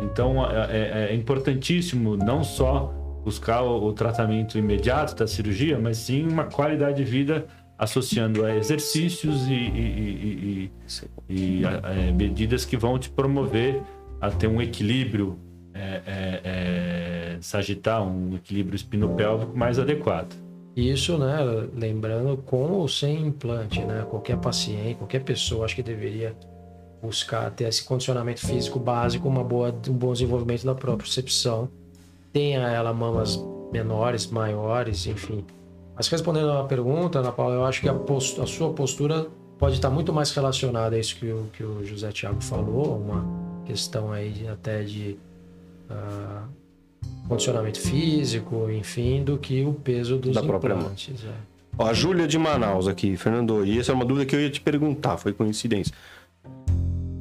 [0.00, 2.94] Então é, é, é importantíssimo não só
[3.24, 7.46] buscar o, o, tratamento imediato da cirurgia, mas sim uma qualidade de vida
[7.78, 10.70] associando a exercícios e, e,
[11.28, 13.82] e, e a, é, medidas que vão te promover
[14.20, 15.38] a ter um equilíbrio
[15.74, 16.97] é, é, é,
[17.42, 20.34] sagital, um equilíbrio espinopélvico mais adequado.
[20.76, 21.38] Isso, né,
[21.74, 24.06] lembrando com ou sem implante, né?
[24.08, 26.36] Qualquer paciente, qualquer pessoa acho que deveria
[27.02, 31.68] buscar ter esse condicionamento físico básico, uma boa, um bom desenvolvimento da própria percepção.
[32.32, 35.44] Tenha ela mamas menores, maiores, enfim.
[35.96, 39.26] Mas respondendo a pergunta, Ana Paula, eu acho que a, a sua postura
[39.58, 43.24] pode estar muito mais relacionada a isso que o, que o José Tiago falou, uma
[43.66, 45.18] questão aí até de
[45.90, 46.48] uh,
[47.28, 51.24] condicionamento físico, enfim, do que o peso dos da implantes.
[51.24, 51.32] É.
[51.78, 54.50] Ó, a Júlia de Manaus aqui, Fernando, e essa é uma dúvida que eu ia
[54.50, 55.94] te perguntar, foi coincidência.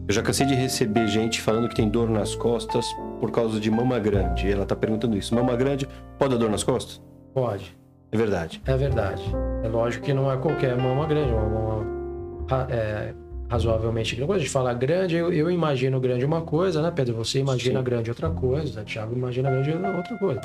[0.08, 2.88] Eu já cansei de receber gente falando que tem dor nas costas
[3.20, 4.48] por causa de mama grande.
[4.48, 5.36] E ela tá perguntando isso.
[5.36, 5.86] Mama grande
[6.18, 7.02] pode dar dor nas costas?
[7.34, 7.76] Pode.
[8.10, 8.62] É verdade.
[8.66, 9.22] É verdade.
[9.64, 13.14] É lógico que não é qualquer mama grande, uma mama é,
[13.50, 14.28] razoavelmente grande.
[14.28, 17.16] Quando a gente fala grande, eu, eu, imagino grande uma coisa, né, Pedro?
[17.16, 17.86] Você imagina Sim.
[17.86, 20.42] grande outra coisa, Thiago imagina grande outra coisa.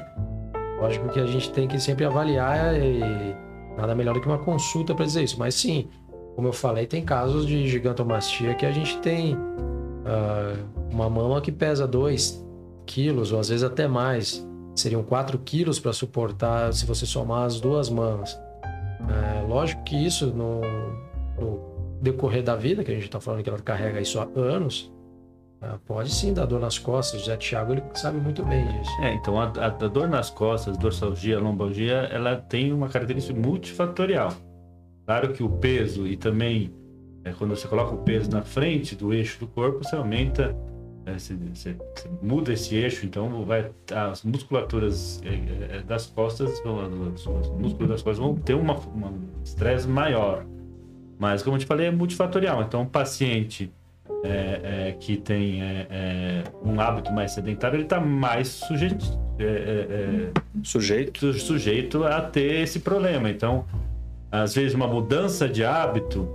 [0.81, 3.01] Lógico que a gente tem que sempre avaliar e
[3.77, 5.39] nada melhor do que uma consulta para dizer isso.
[5.39, 5.89] Mas sim,
[6.35, 10.59] como eu falei, tem casos de gigantomastia que a gente tem uh,
[10.91, 12.45] uma mama que pesa 2
[12.87, 14.47] quilos, ou às vezes até mais.
[14.75, 18.39] Seriam 4 quilos para suportar se você somar as duas mamas.
[19.09, 20.61] É, lógico que isso no,
[21.39, 21.72] no
[22.03, 24.93] decorrer da vida, que a gente está falando que ela carrega isso há anos,
[25.61, 27.23] ah, pode sim dar dor nas costas.
[27.23, 28.91] O Zé Thiago ele sabe muito bem disso.
[29.01, 34.33] É, então a, a, a dor nas costas, dorsalgia, lombalgia, ela tem uma característica multifatorial.
[35.07, 36.75] Claro que o peso e também
[37.25, 40.57] é, quando você coloca o peso na frente do eixo do corpo, você aumenta,
[41.07, 46.61] é, você, você, você, muda esse eixo, então vai as musculaturas é, é das costas,
[46.61, 50.45] os músculos das costas vão ter uma, um estresse maior.
[51.23, 52.63] Mas, como eu te falei, é multifatorial.
[52.63, 53.73] Então, um paciente
[54.25, 59.07] é, é, que tem é, é um hábito mais sedentário, ele está mais sujeito,
[59.39, 60.31] é, é,
[60.65, 61.33] sujeito.
[61.35, 63.31] sujeito a ter esse problema.
[63.31, 63.65] Então,
[64.33, 66.29] às vezes, uma mudança de hábito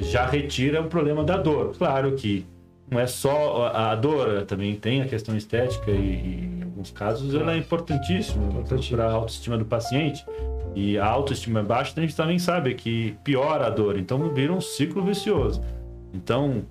[0.00, 1.76] já retira o problema da dor.
[1.76, 2.46] Claro que
[2.90, 6.48] não é só a dor, também tem a questão estética e,
[6.80, 10.24] alguns casos ela é importantíssima para a autoestima do paciente.
[10.74, 14.60] E a autoestima baixa, a gente também sabe que piora a dor, então vira um
[14.60, 15.60] ciclo vicioso.
[16.14, 16.62] Então,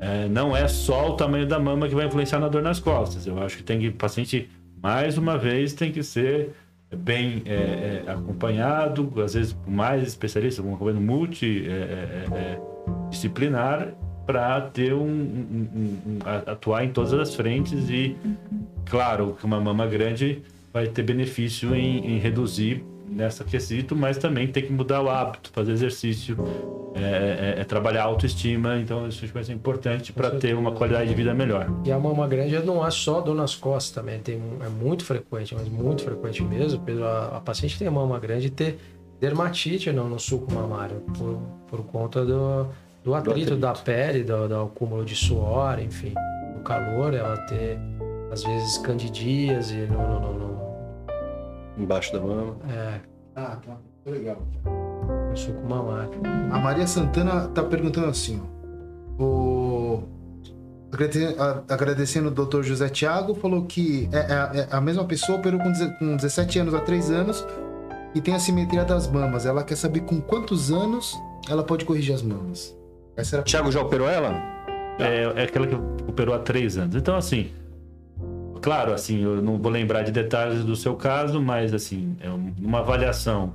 [0.00, 3.26] é, não é só o tamanho da mama que vai influenciar na dor nas costas.
[3.26, 4.50] Eu acho que tem que o paciente,
[4.82, 6.50] mais uma vez, tem que ser
[6.94, 13.94] bem é, é, acompanhado, às vezes mais especialista, um acompanhamento multidisciplinar, é, é, é,
[14.26, 18.16] para ter um, um, um, atuar em todas as frentes e,
[18.86, 24.48] claro, que uma mama grande vai ter benefício em, em reduzir nessa quesito, mas também
[24.48, 26.36] tem que mudar o hábito, fazer exercício,
[26.94, 28.78] é, é, é trabalhar a autoestima.
[28.78, 31.68] Então, isso vai ser importante para ter uma qualidade de vida melhor.
[31.84, 35.54] E a mama grande não é só dor nas costas também, tem, é muito frequente,
[35.54, 36.82] mas muito frequente mesmo.
[37.04, 38.78] A, a paciente tem mama grande ter
[39.20, 42.66] dermatite não, no suco mamário, por, por conta do,
[43.04, 43.56] do, atrito, do atrito.
[43.56, 46.14] da pele, do, do acúmulo de suor, enfim,
[46.56, 47.78] o calor, ela ter
[48.32, 50.54] às vezes candidíase no, no, no
[51.76, 52.56] Embaixo da mama.
[52.68, 53.00] É.
[53.36, 53.76] Ah, tá.
[54.06, 54.38] Legal.
[55.30, 56.20] Eu sou com mamário.
[56.52, 59.22] A Maria Santana tá perguntando assim, ó.
[59.22, 60.02] O...
[61.68, 62.62] Agradecendo o Dr.
[62.62, 66.80] José Tiago, falou que é, é, é, a mesma pessoa operou com 17 anos há
[66.80, 67.44] 3 anos
[68.14, 69.44] e tem a simetria das mamas.
[69.44, 72.76] Ela quer saber com quantos anos ela pode corrigir as mamas.
[73.16, 73.42] Essa era...
[73.44, 74.34] Tiago já operou ela?
[74.98, 76.96] É, é aquela que operou há 3 anos.
[76.96, 77.50] Então, assim,
[78.60, 82.78] claro, assim, eu não vou lembrar de detalhes do seu caso, mas assim, é uma
[82.78, 83.54] avaliação.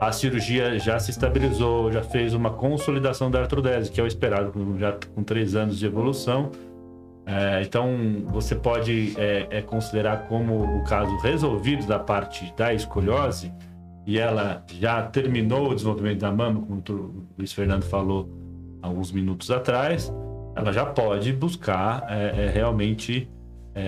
[0.00, 4.52] A cirurgia já se estabilizou, já fez uma consolidação da artrodese, que é o esperado,
[4.78, 6.50] já com três anos de evolução.
[7.26, 13.52] É, então, você pode é, é, considerar como o caso resolvido da parte da escoliose,
[14.06, 18.28] e ela já terminou o desenvolvimento da mama, como o Luiz Fernando falou
[18.82, 20.12] alguns minutos atrás,
[20.56, 23.28] ela já pode buscar é, é realmente
[23.74, 23.80] é,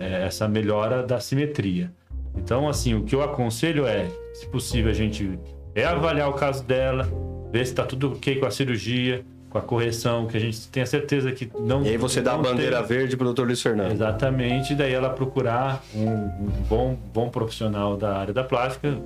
[0.00, 1.92] é, é, essa melhora da simetria.
[2.36, 5.38] Então, assim, o que eu aconselho é, se possível, a gente
[5.74, 7.08] é avaliar o caso dela,
[7.50, 10.86] ver se está tudo ok com a cirurgia, com a correção, que a gente tenha
[10.86, 11.82] certeza que não.
[11.82, 13.44] E aí você dá a bandeira verde para o Dr.
[13.44, 13.92] Luiz Fernando.
[13.92, 18.96] Exatamente, daí ela procurar um, um, bom, bom profissional da área da plástica,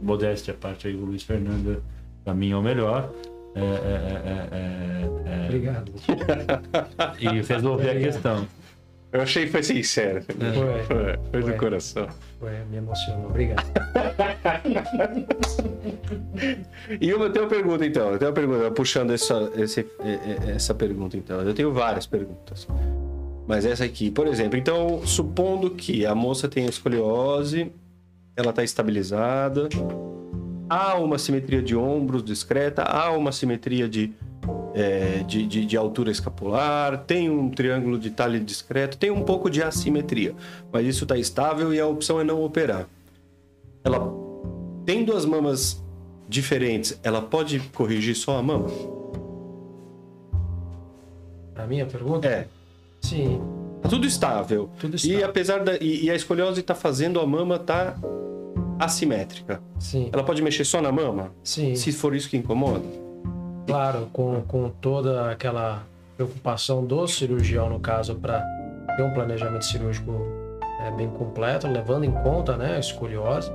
[0.00, 1.82] modéstia a parte aí, o Luiz Fernando,
[2.24, 3.10] para mim é o melhor,
[3.54, 5.92] É, é, é, Obrigado.
[7.18, 8.48] E resolver a questão.
[9.12, 10.22] Eu achei que foi sincero.
[10.22, 12.08] Foi, foi, foi, foi do coração.
[12.40, 13.26] Foi, me emocionou.
[13.26, 13.62] Obrigado.
[16.98, 18.12] e uma, eu tenho uma pergunta então.
[18.12, 19.86] Eu tenho uma pergunta, puxando essa, esse,
[20.48, 21.42] essa pergunta então.
[21.42, 22.66] Eu tenho várias perguntas.
[23.46, 27.70] Mas essa aqui, por exemplo, então, supondo que a moça tem escoliose,
[28.34, 29.68] ela está estabilizada,
[30.72, 34.12] há uma simetria de ombros discreta, há uma simetria de
[34.74, 39.50] é, de, de, de, altura escapular, tem um triângulo de talhe discreto, tem um pouco
[39.50, 40.34] de assimetria,
[40.72, 42.88] mas isso está estável e a opção é não operar.
[43.84, 44.00] Ela
[44.86, 45.84] tendo as mamas
[46.26, 48.68] diferentes, ela pode corrigir só a mama?
[51.54, 52.26] A minha pergunta?
[52.26, 52.48] É.
[53.02, 53.42] Sim.
[53.82, 54.70] Tá tudo estável.
[54.80, 55.18] Tudo estável.
[55.18, 57.94] E apesar da e, e a escoliose está fazendo a mama tá
[58.84, 59.62] assimétrica.
[59.78, 60.10] Sim.
[60.12, 61.32] Ela pode mexer só na mama?
[61.42, 61.74] Sim.
[61.74, 62.84] Se for isso que incomoda?
[63.66, 68.44] Claro, com, com toda aquela preocupação do cirurgião, no caso, para
[68.96, 70.12] ter um planejamento cirúrgico
[70.80, 73.50] é, bem completo, levando em conta né, a escoliose,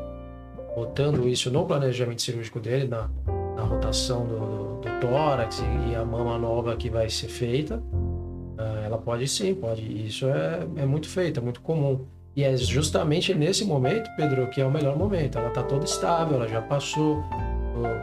[0.76, 3.10] botando isso no planejamento cirúrgico dele, na,
[3.56, 8.86] na rotação do, do, do tórax e, a mama nova que vai ser feita, uh,
[8.86, 9.82] ela pode sim, pode.
[10.06, 12.06] Isso é, é muito feito, é muito comum.
[12.38, 15.40] E é justamente nesse momento, Pedro, que é o melhor momento.
[15.40, 17.24] Ela está toda estável, ela já passou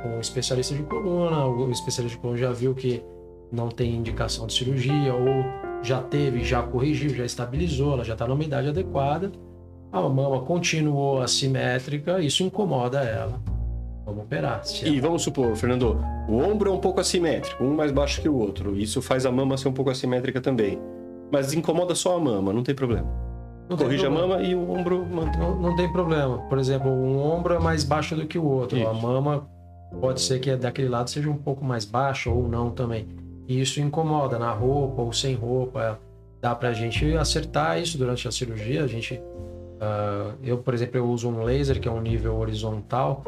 [0.02, 3.00] com um especialista de coluna, o especialista de coluna já viu que
[3.52, 5.44] não tem indicação de cirurgia, ou
[5.84, 9.30] já teve, já corrigiu, já estabilizou, ela já está numa idade adequada,
[9.92, 13.40] a mama continuou assimétrica, isso incomoda ela.
[14.04, 14.62] Vamos operar.
[14.82, 15.96] E vamos supor, Fernando,
[16.28, 18.76] o ombro é um pouco assimétrico, um mais baixo que o outro.
[18.76, 20.76] Isso faz a mama ser um pouco assimétrica também.
[21.30, 23.23] Mas incomoda só a mama, não tem problema.
[23.68, 25.40] Não Corrige a mama e o ombro mantém.
[25.40, 26.38] Não, não, tem problema.
[26.48, 28.76] Por exemplo, um ombro é mais baixo do que o outro.
[28.78, 28.86] Isso.
[28.86, 29.48] A mama
[30.00, 33.08] pode ser que daquele lado seja um pouco mais baixo ou não também.
[33.48, 35.98] E isso incomoda na roupa ou sem roupa.
[36.42, 38.84] Dá pra gente acertar isso durante a cirurgia.
[38.84, 43.24] A gente, uh, eu, por exemplo, eu uso um laser que é um nível horizontal,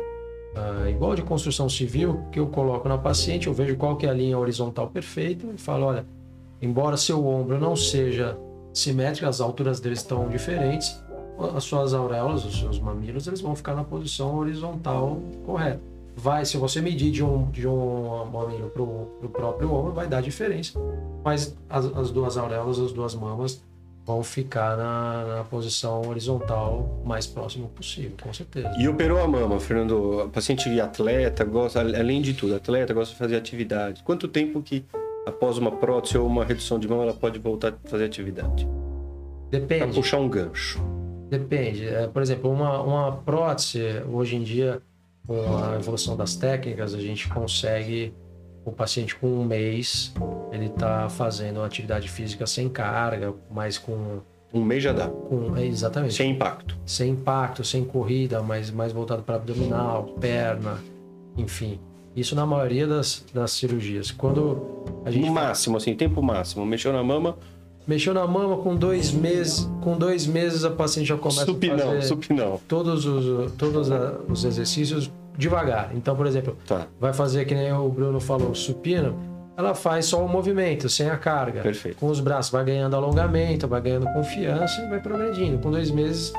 [0.55, 4.11] uh, igual de construção civil, que eu coloco na paciente, eu vejo qual que é
[4.11, 6.05] a linha horizontal perfeita e falo, olha,
[6.61, 8.37] embora seu ombro não seja
[8.79, 11.01] simétrico, as alturas deles estão diferentes,
[11.55, 15.81] as suas auréolas, os seus mamilos, eles vão ficar na posição horizontal correta
[16.17, 20.23] vai, se você medir de um, de um mamilo para o próprio ombro, vai dar
[20.23, 20.81] diferença.
[21.23, 23.63] Mas as, as, duas auréolas, as duas mamas
[24.05, 28.73] vão ficar na, na, posição horizontal mais próximo possível, com certeza.
[28.79, 30.25] E operou a mama, Fernando?
[30.25, 34.03] O paciente atleta, gosta, além de tudo, atleta, gosta de fazer atividade.
[34.05, 34.85] Quanto tempo que
[35.27, 38.67] após uma prótese ou uma redução de mama ela pode voltar a fazer atividade?
[39.51, 39.85] Depende.
[39.85, 40.81] Para puxar um gancho.
[41.29, 41.87] Depende.
[41.87, 44.81] É, por exemplo, uma, uma prótese, hoje em dia,
[45.27, 48.15] com a evolução das técnicas, a gente consegue
[48.65, 50.13] o paciente com um mês
[50.51, 54.21] ele está fazendo uma atividade física sem carga, mas com
[54.53, 55.09] um mês já dá.
[55.09, 56.15] Com, é, exatamente.
[56.15, 56.77] Sem impacto.
[56.87, 60.79] Sem impacto, sem corrida, mas mais voltado para abdominal, perna,
[61.37, 61.79] enfim.
[62.17, 64.11] Isso na maioria das, das cirurgias.
[64.11, 65.27] Quando a gente.
[65.27, 66.65] No máximo, assim, tempo máximo.
[66.65, 67.37] Mexeu na mama.
[67.87, 69.69] Mexeu na mama com dois meses.
[69.83, 72.61] Com dois meses a paciente já começa supinão, a fazer supinão.
[72.67, 73.89] todos os todos
[74.29, 75.91] os exercícios devagar.
[75.95, 76.87] Então, por exemplo, tá.
[76.99, 79.15] vai fazer que nem o Bruno falou, supino,
[79.57, 81.61] ela faz só o movimento, sem a carga.
[81.61, 81.99] Perfeito.
[81.99, 85.59] Com os braços, vai ganhando alongamento, vai ganhando confiança e vai progredindo.
[85.59, 86.33] Com dois meses,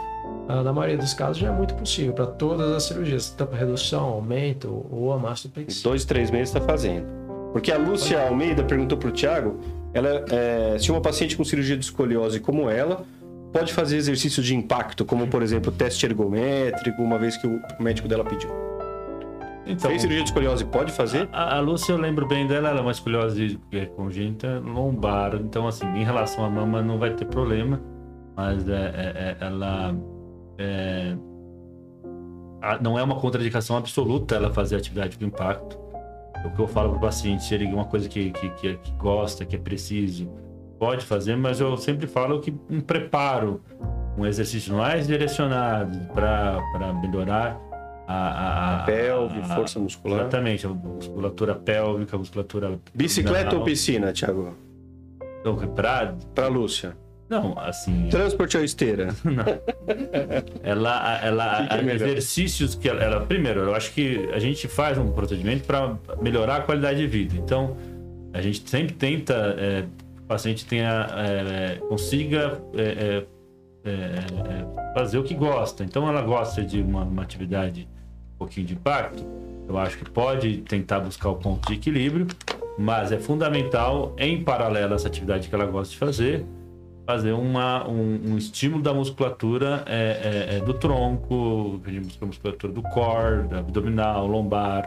[0.48, 4.86] na maioria dos casos, já é muito possível para todas as cirurgias, tanto redução, aumento
[4.90, 5.84] ou a mastopexia.
[5.84, 7.06] Dois, três meses está fazendo.
[7.52, 9.60] Porque a Lúcia Almeida perguntou para o Tiago,
[9.94, 13.04] ela, é, se uma paciente com cirurgia de escoliose como ela,
[13.52, 18.08] pode fazer exercícios de impacto, como por exemplo teste ergométrico, uma vez que o médico
[18.08, 18.50] dela pediu.
[19.66, 21.28] Então, Fez cirurgia de escoliose, pode fazer?
[21.34, 25.36] A, a Lúcia, eu lembro bem dela, ela é uma escoliose é congênita lombar.
[25.36, 27.82] Então, assim, em relação à mama, não vai ter problema.
[28.36, 29.94] Mas é, é, é ela
[30.58, 31.16] é,
[32.82, 35.78] não é uma contraindicação absoluta ela fazer atividade de impacto.
[36.46, 38.92] O que eu falo para o paciente, se ele é uma coisa que, que, que,
[38.98, 40.30] gosta, que é preciso,
[40.80, 43.62] pode fazer, mas eu sempre falo que um preparo,
[44.18, 47.60] um exercício mais direcionado para melhorar
[48.08, 50.22] a, a, a pelve, a, força muscular.
[50.22, 52.80] Exatamente, a musculatura pélvica, a musculatura.
[52.94, 54.56] Bicicleta ou piscina, Thiago?
[55.42, 56.16] Então, pra...
[56.34, 56.96] pra Lúcia.
[57.30, 58.08] Não, assim.
[58.10, 59.10] Transporte ou esteira?
[59.24, 59.44] Não.
[60.64, 64.68] ela, ela, que que é exercícios que ela, ela, Primeiro, eu acho que a gente
[64.68, 67.36] faz um procedimento para melhorar a qualidade de vida.
[67.36, 67.76] Então,
[68.34, 69.82] a gente sempre tenta é,
[70.16, 75.84] que o paciente tenha, é, consiga é, é, é, fazer o que gosta.
[75.84, 77.88] Então, ela gosta de uma, uma atividade
[78.38, 79.26] pouquinho de impacto,
[79.68, 82.28] Eu acho que pode tentar buscar o ponto de equilíbrio,
[82.78, 86.46] mas é fundamental, em paralelo a essa atividade que ela gosta de fazer,
[87.08, 91.82] fazer uma, um, um estímulo da musculatura é, é, é do tronco,
[92.22, 94.86] a musculatura do core, abdominal, lombar.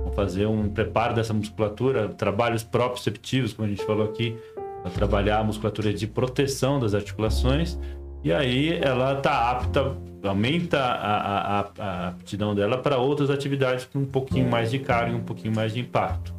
[0.00, 4.36] Vamos fazer um preparo dessa musculatura, trabalhos proprioceptivos, como a gente falou aqui,
[4.82, 7.78] para trabalhar a musculatura de proteção das articulações.
[8.22, 14.00] E aí ela está apta, aumenta a, a, a aptidão dela para outras atividades com
[14.00, 16.34] um pouquinho mais de carga, um pouquinho mais de impacto.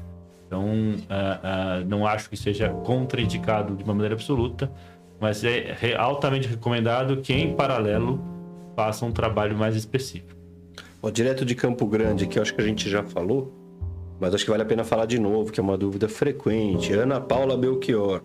[0.45, 4.71] Então, uh, uh, não acho que seja contraindicado de uma maneira absoluta,
[5.23, 8.21] mas é altamente recomendado que, em paralelo,
[8.75, 10.35] faça um trabalho mais específico.
[11.13, 13.53] Direto de Campo Grande, que eu acho que a gente já falou,
[14.19, 16.91] mas acho que vale a pena falar de novo, que é uma dúvida frequente.
[16.91, 18.21] Ana Paula Belchior.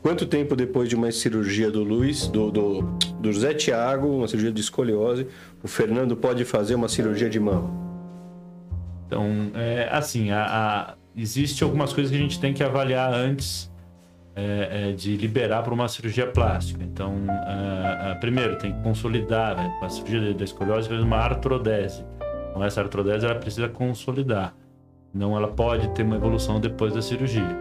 [0.00, 2.80] Quanto tempo depois de uma cirurgia do Luiz, do, do,
[3.20, 5.26] do José Tiago, uma cirurgia de escoliose,
[5.62, 7.70] o Fernando pode fazer uma cirurgia de mama?
[9.06, 13.69] Então, é, assim, a, a, existe algumas coisas que a gente tem que avaliar antes
[14.34, 16.82] é, é, de liberar para uma cirurgia plástica.
[16.84, 19.56] Então, é, é, primeiro, tem que consolidar.
[19.56, 19.78] Né?
[19.82, 22.04] A cirurgia da escoliose é uma artrodese.
[22.50, 24.54] Então, essa artrodese ela precisa consolidar.
[25.12, 27.58] Não ela pode ter uma evolução depois da cirurgia.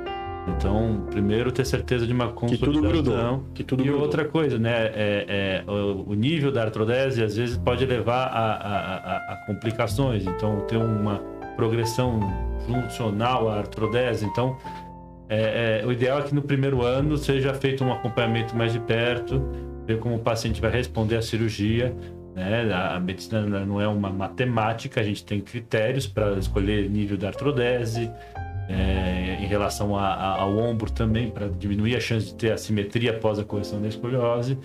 [0.47, 2.71] Então, primeiro ter certeza de uma consolidação.
[2.71, 3.43] Que tudo grudou.
[3.53, 4.03] Que tudo e grudou.
[4.03, 4.87] outra coisa, né?
[4.93, 10.25] É, é, o, nível da artrodese às vezes pode levar a, a, a, a complicações.
[10.25, 11.21] Então, ter uma
[11.55, 12.19] progressão
[12.65, 14.25] funcional à artrodese.
[14.25, 14.57] Então,
[15.29, 18.79] é, é, o ideal é que no primeiro ano seja feito um acompanhamento mais de
[18.79, 19.39] perto,
[19.85, 21.95] ver como o paciente vai responder à cirurgia.
[22.35, 22.73] Né?
[22.73, 28.11] A medicina não é uma matemática, a gente tem critérios para escolher nível da artrodese,
[28.67, 33.11] é, em relação a, a, ao ombro também, para diminuir a chance de ter assimetria
[33.11, 34.57] após a correção da escoliose.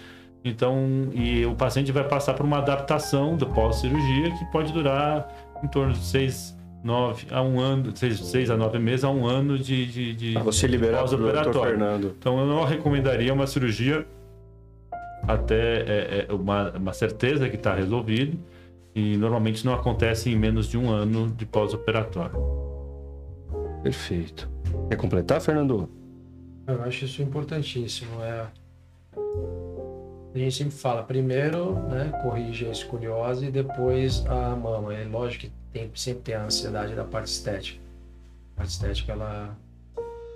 [0.43, 5.27] Então, e o paciente vai passar por uma adaptação do pós-cirurgia que pode durar
[5.63, 6.55] em torno de seis
[6.85, 10.35] 9 a um ano, 6, 6 a 9 meses a um ano de, de, de
[10.35, 12.15] você liberar pós-operatório.
[12.19, 14.07] Então eu não recomendaria uma cirurgia
[15.27, 18.39] até é, é, uma, uma certeza que está resolvido
[18.95, 22.37] e normalmente não acontece em menos de um ano de pós-operatório.
[23.83, 24.49] Perfeito.
[24.91, 25.89] Quer completar, Fernando?
[26.67, 28.23] Eu acho isso importantíssimo.
[28.23, 28.47] É...
[30.35, 34.95] A gente sempre fala, primeiro, né, corrige a escoliose e depois a mama.
[34.95, 37.81] É lógico que tem, sempre tem a ansiedade da parte estética.
[38.55, 39.57] A parte estética, ela.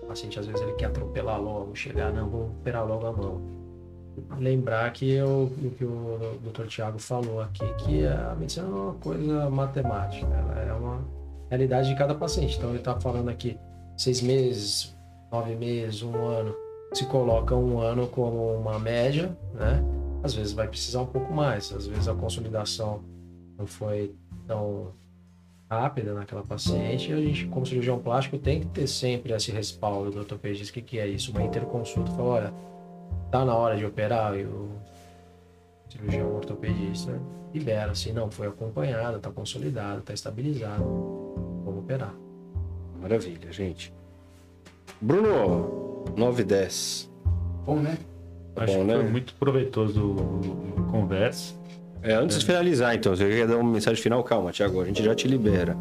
[0.03, 3.41] O paciente às vezes ele quer atropelar logo, chegar, não, vou operar logo a mão.
[4.39, 6.67] Lembrar que eu, o que o Dr.
[6.67, 11.05] Tiago falou aqui, que a medicina é uma coisa matemática, ela é uma
[11.49, 12.57] realidade de cada paciente.
[12.57, 13.57] Então ele está falando aqui
[13.97, 14.97] seis meses,
[15.31, 16.55] nove meses, um ano.
[16.95, 19.85] Se coloca um ano como uma média, né?
[20.23, 23.05] Às vezes vai precisar um pouco mais, às vezes a consolidação
[23.57, 24.17] não foi
[24.49, 24.89] tão
[25.71, 30.19] rápida naquela paciente, a gente, como cirurgião plástico, tem que ter sempre esse respaldo do
[30.21, 30.71] ortopedista.
[30.71, 31.31] O que, que é isso?
[31.31, 32.11] Uma interconsulta.
[32.13, 32.55] Fala, olha,
[33.31, 34.71] tá na hora de operar e o
[35.89, 37.21] cirurgião ortopedista
[37.53, 40.85] libera, assim, não, foi acompanhado, tá consolidado, tá estabilizado,
[41.65, 42.15] vamos operar.
[43.01, 43.93] Maravilha, gente.
[45.01, 47.11] Bruno, 9 e 10.
[47.65, 47.97] Bom, né?
[48.55, 48.95] Tá Acho bom, que né?
[48.95, 50.17] foi muito proveitoso
[50.77, 51.55] a conversa.
[52.03, 54.23] É, antes de finalizar, então, você quer dar uma mensagem final?
[54.23, 55.77] Calma, Tiago, a gente já te libera.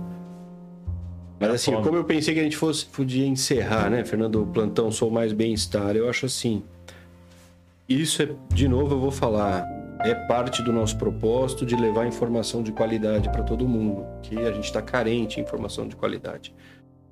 [1.39, 4.91] Mas assim, como eu pensei que a gente fosse podia encerrar, né, Fernando, o plantão
[4.91, 6.63] Sou Mais Bem-Estar, eu acho assim.
[7.87, 9.63] Isso é, de novo, eu vou falar,
[10.01, 14.51] é parte do nosso propósito de levar informação de qualidade para todo mundo, que a
[14.51, 16.53] gente está carente de informação de qualidade.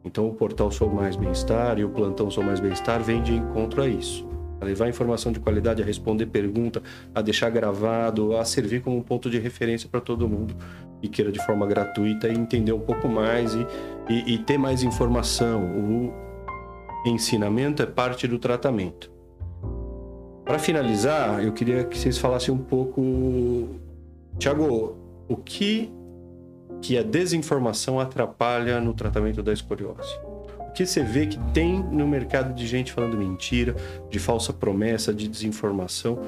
[0.03, 3.83] Então, o portal Sou Mais Bem-Estar e o plantão Sou Mais Bem-Estar vem de encontro
[3.83, 6.81] a isso a levar informação de qualidade, a responder pergunta,
[7.13, 10.55] a deixar gravado, a servir como um ponto de referência para todo mundo
[11.01, 13.67] que queira de forma gratuita e entender um pouco mais e,
[14.09, 15.63] e, e ter mais informação.
[15.63, 16.13] O
[17.05, 19.11] ensinamento é parte do tratamento.
[20.43, 23.69] Para finalizar, eu queria que vocês falassem um pouco,
[24.37, 24.95] Tiago,
[25.27, 25.91] o que
[26.81, 30.19] que a desinformação atrapalha no tratamento da escoliose?
[30.75, 33.75] Que você vê que tem no mercado de gente falando mentira,
[34.09, 36.19] de falsa promessa, de desinformação,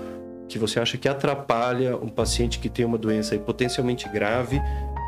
[0.48, 4.62] que você acha que atrapalha um paciente que tem uma doença potencialmente grave,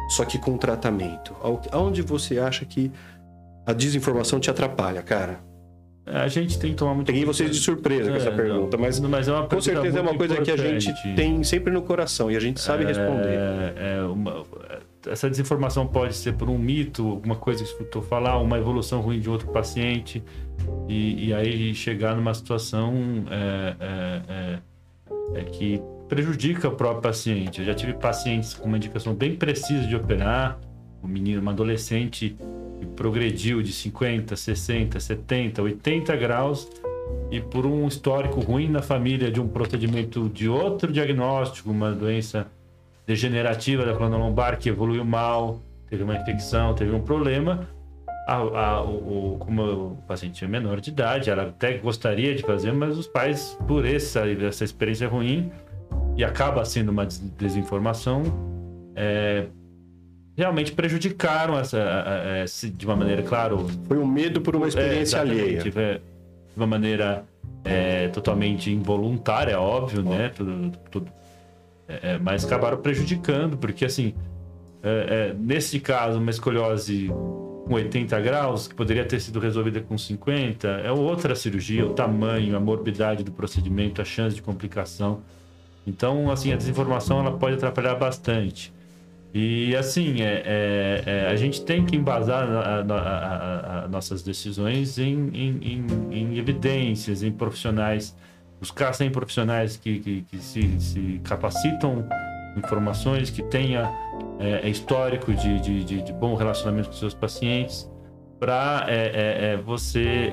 [0.09, 1.33] só que com tratamento?
[1.71, 2.91] Aonde você acha que
[3.65, 5.39] a desinformação te atrapalha, cara?
[6.05, 8.75] A gente tem que tomar muito Peguei vocês de surpresa é, com essa é, pergunta,
[8.75, 10.57] não, mas, mas é com certeza é uma coisa importante.
[10.57, 13.37] que a gente tem sempre no coração e a gente sabe é, responder.
[13.77, 14.43] É uma,
[15.07, 19.19] essa desinformação pode ser por um mito, alguma coisa que escutou falar, uma evolução ruim
[19.19, 20.23] de outro paciente,
[20.87, 22.93] e, e aí chegar numa situação
[23.29, 24.21] é, é,
[25.35, 27.59] é, é, que prejudica o próprio paciente.
[27.59, 30.59] Eu já tive pacientes com uma indicação bem precisa de operar,
[31.01, 32.35] um menino, uma adolescente
[32.79, 36.67] que progrediu de 50, 60, 70, 80 graus
[37.31, 42.47] e por um histórico ruim na família de um procedimento de outro diagnóstico, uma doença
[43.09, 45.59] degenerativa da coluna lombar que evoluiu mal,
[45.89, 47.67] teve uma infecção, teve um problema.
[48.27, 52.71] A, a, o, como o paciente é menor de idade, ela até gostaria de fazer,
[52.71, 55.51] mas os pais, por essa, essa experiência ruim,
[56.15, 58.21] e acaba sendo uma desinformação,
[58.95, 59.47] é,
[60.37, 61.79] realmente prejudicaram essa,
[62.43, 63.67] essa, de uma maneira, claro.
[63.87, 65.63] Foi um medo por uma é, experiência é, alheia.
[65.63, 66.01] de
[66.55, 67.25] uma maneira
[67.63, 70.29] é, totalmente involuntária, óbvio, né?
[70.29, 71.11] Tudo, tudo,
[71.89, 74.13] é, é, mas acabaram prejudicando, porque assim,
[74.83, 77.07] é, é, nesse caso, uma escoliose
[77.65, 82.55] com 80 graus, que poderia ter sido resolvida com 50, é outra cirurgia, o tamanho,
[82.55, 85.21] a morbidade do procedimento, a chance de complicação.
[85.85, 88.71] Então, assim, a desinformação ela pode atrapalhar bastante.
[89.33, 92.47] E assim, é, é, é, a gente tem que embasar
[93.89, 98.15] nossas decisões em, em, em, em, evidências, em profissionais,
[98.59, 102.05] buscar sem profissionais que, que, que se, se, capacitam
[102.57, 103.89] informações, que tenha
[104.39, 107.89] é, é, histórico de, de, de, de, bom relacionamento com seus pacientes,
[108.39, 110.31] para é, você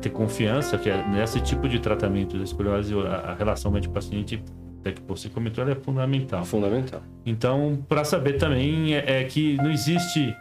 [0.00, 4.42] ter confiança que nesse tipo de tratamento da escoliose, a, relação médico-paciente
[4.86, 6.44] até que você comentou, ela é fundamental.
[6.44, 7.02] Fundamental.
[7.24, 10.34] Então, para saber também é, é, que não existe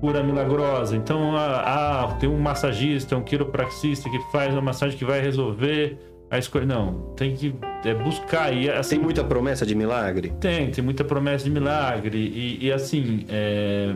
[0.00, 0.96] cura milagrosa.
[0.96, 1.62] Então, ah,
[2.04, 5.98] ah, tem um massagista, um quiropraxista que faz uma massagem que vai resolver
[6.32, 6.64] a escolha.
[6.64, 7.54] Não, tem que
[7.84, 8.52] é, buscar.
[8.52, 10.32] E, assim, tem muita promessa de milagre?
[10.40, 12.16] Tem, tem muita promessa de milagre.
[12.18, 13.94] E, e assim, é...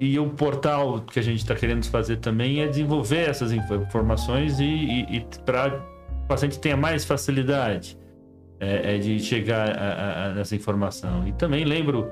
[0.00, 4.64] e o portal que a gente está querendo fazer também é desenvolver essas informações e,
[4.64, 5.84] e, e para
[6.24, 7.98] o paciente tenha mais facilidade
[8.60, 11.26] é, é de chegar a, a, nessa informação.
[11.26, 12.08] E também lembro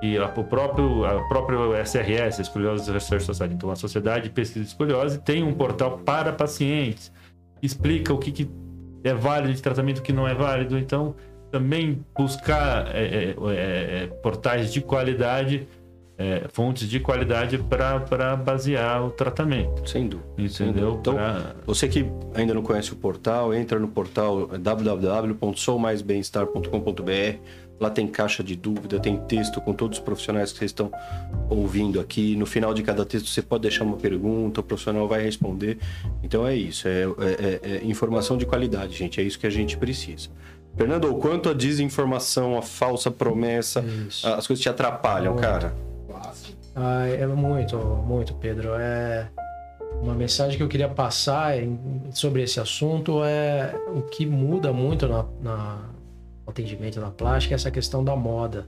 [0.00, 4.64] que a, o próprio, a próprio SRS, Escoliose Research Society, então a Sociedade de Pesquisa
[4.64, 7.12] de Escoliose, tem um portal para pacientes,
[7.60, 8.60] explica o que, que
[9.02, 10.78] é válido de tratamento, que não é válido.
[10.78, 11.14] Então,
[11.50, 15.66] também buscar é, é, é, é portais de qualidade
[16.20, 19.88] é, fontes de qualidade para basear o tratamento.
[19.88, 20.28] Sem dúvida.
[20.38, 20.98] Entendeu?
[21.00, 21.54] Então, pra...
[21.64, 22.04] você que
[22.34, 27.38] ainda não conhece o portal, entra no portal www.soumaisbemestar.com.br.
[27.80, 30.92] Lá tem caixa de dúvida, tem texto com todos os profissionais que vocês estão
[31.48, 32.36] ouvindo aqui.
[32.36, 35.78] No final de cada texto você pode deixar uma pergunta, o profissional vai responder.
[36.22, 39.18] Então é isso, é, é, é, é informação de qualidade, gente.
[39.18, 40.28] É isso que a gente precisa.
[40.76, 44.26] Fernando, o quanto a desinformação, a falsa promessa, isso.
[44.28, 45.74] as coisas te atrapalham, cara?
[46.76, 48.74] Ah, é muito, muito, Pedro.
[48.74, 49.26] É
[50.00, 51.54] uma mensagem que eu queria passar
[52.12, 55.78] sobre esse assunto é o que muda muito na, na
[56.50, 58.66] atendimento na plástica essa questão da moda.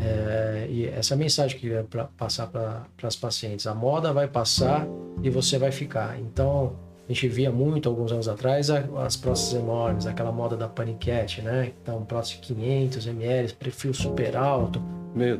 [0.00, 4.86] É, e essa mensagem que eu queria passar para as pacientes, a moda vai passar
[5.22, 6.18] e você vai ficar.
[6.20, 6.74] Então
[7.08, 11.72] a gente via muito alguns anos atrás as próteses enormes, aquela moda da paniquete, né?
[11.82, 14.80] Então prótese 500 ml, perfil super alto,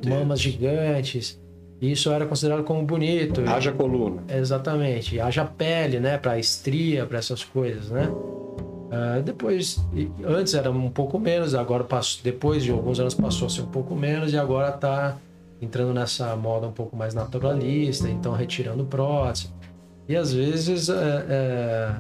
[0.07, 1.41] mamas gigantes.
[1.81, 3.43] Isso era considerado como bonito.
[3.45, 4.23] Haja coluna.
[4.29, 5.19] Exatamente.
[5.19, 6.17] Haja pele, né?
[6.17, 8.09] Para estria, para essas coisas, né?
[8.93, 9.83] Uh, depois,
[10.23, 13.67] antes era um pouco menos, agora passou, depois de alguns anos passou a ser um
[13.67, 15.17] pouco menos e agora está
[15.63, 19.49] entrando nessa moda um pouco mais naturalista, então retirando prótese.
[20.07, 21.95] E às vezes é, é,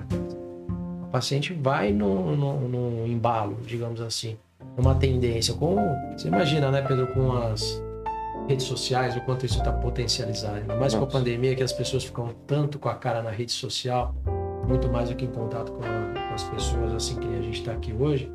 [1.02, 4.36] o paciente vai no, no, no, embalo, digamos assim,
[4.76, 5.54] numa tendência.
[5.54, 5.80] Como
[6.14, 7.82] você imagina, né, Pedro, com as
[8.48, 10.56] redes sociais, o quanto isso está potencializado.
[10.56, 10.98] Ainda mais Nossa.
[10.98, 14.14] com a pandemia, que as pessoas ficam tanto com a cara na rede social,
[14.68, 17.60] muito mais do que em contato com, a, com as pessoas, assim que a gente
[17.60, 18.32] está aqui hoje,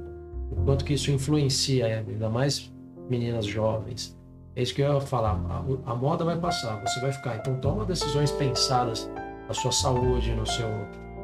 [0.51, 2.71] o quanto que isso influencia, ainda mais
[3.09, 4.15] meninas jovens.
[4.55, 5.31] É isso que eu ia falar.
[5.31, 7.37] A, a moda vai passar, você vai ficar.
[7.37, 9.09] Então toma decisões pensadas
[9.47, 10.67] na sua saúde, no seu.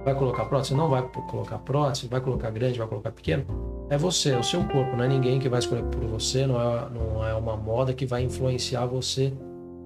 [0.03, 0.75] Vai colocar prótese?
[0.75, 2.07] Não vai colocar prótese?
[2.07, 2.77] Vai colocar grande?
[2.77, 3.45] Vai colocar pequeno?
[3.89, 6.59] é você, é o seu corpo, não é ninguém que vai escolher por você, não
[6.59, 9.33] é, não é uma moda que vai influenciar você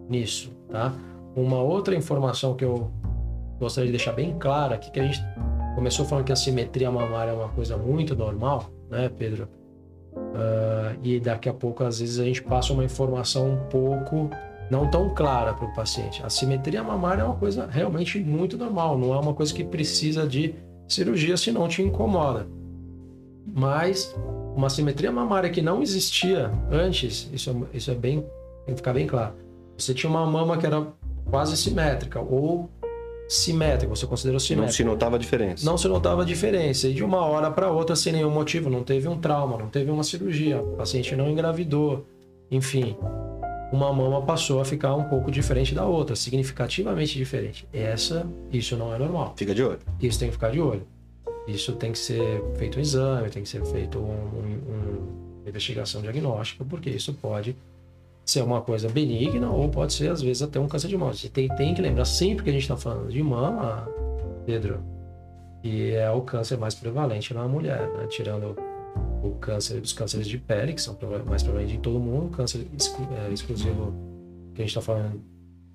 [0.09, 0.93] nisso, tá?
[1.35, 2.89] Uma outra informação que eu
[3.59, 5.19] gostaria de deixar bem clara aqui, que a gente
[5.77, 9.47] começou falando que a simetria mamária é uma coisa muito normal, né, Pedro?
[10.13, 14.29] Uh, e daqui a pouco, às vezes, a gente passa uma informação um pouco
[14.69, 16.21] não tão clara para o paciente.
[16.23, 20.27] A simetria mamária é uma coisa realmente muito normal, não é uma coisa que precisa
[20.27, 20.55] de
[20.87, 22.47] cirurgia se não te incomoda
[23.57, 24.15] mas
[24.55, 28.21] uma simetria mamária que não existia antes, isso, é, isso é bem,
[28.65, 29.33] tem que ficar bem claro.
[29.77, 30.85] Você tinha uma mama que era
[31.29, 32.69] quase simétrica ou
[33.27, 34.67] simétrica, você considerou simétrica.
[34.67, 35.65] Não se notava a diferença.
[35.65, 36.87] Não se notava a diferença.
[36.87, 39.91] E de uma hora para outra, sem nenhum motivo, não teve um trauma, não teve
[39.91, 42.05] uma cirurgia, o paciente não engravidou,
[42.49, 42.95] enfim.
[43.71, 47.67] uma mama passou a ficar um pouco diferente da outra, significativamente diferente.
[47.73, 49.33] Essa, isso não é normal.
[49.35, 49.79] Fica de olho.
[50.01, 50.87] Isso tem que ficar de olho.
[51.47, 56.01] Isso tem que ser feito um exame, tem que ser feito um, um, uma investigação
[56.01, 57.55] diagnóstica, porque isso pode
[58.31, 61.13] ser uma coisa benigna ou pode ser, às vezes, até um câncer de mama.
[61.13, 63.87] Você tem, tem que lembrar sempre que a gente está falando de mama,
[64.45, 64.83] Pedro,
[65.61, 68.05] que é o câncer mais prevalente na mulher, né?
[68.07, 68.55] tirando
[69.23, 72.67] o câncer dos cânceres de pele, que são mais prevalentes em todo mundo, o câncer
[73.27, 73.93] é, exclusivo
[74.53, 75.21] que a gente está falando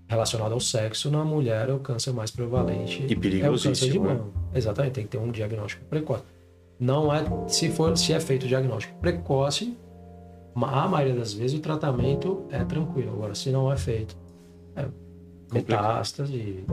[0.08, 3.06] relacionado ao sexo, na mulher é o câncer mais prevalente.
[3.08, 3.46] E perigosíssimo.
[3.46, 4.14] É o câncer de mama.
[4.14, 4.58] Né?
[4.58, 6.22] Exatamente, tem que ter um diagnóstico precoce.
[6.78, 9.74] Não é, se for, se é feito diagnóstico precoce,
[10.54, 13.12] a maioria das vezes o tratamento é tranquilo.
[13.12, 14.16] Agora, se não é feito,
[14.76, 14.86] é
[15.52, 16.64] metástase e,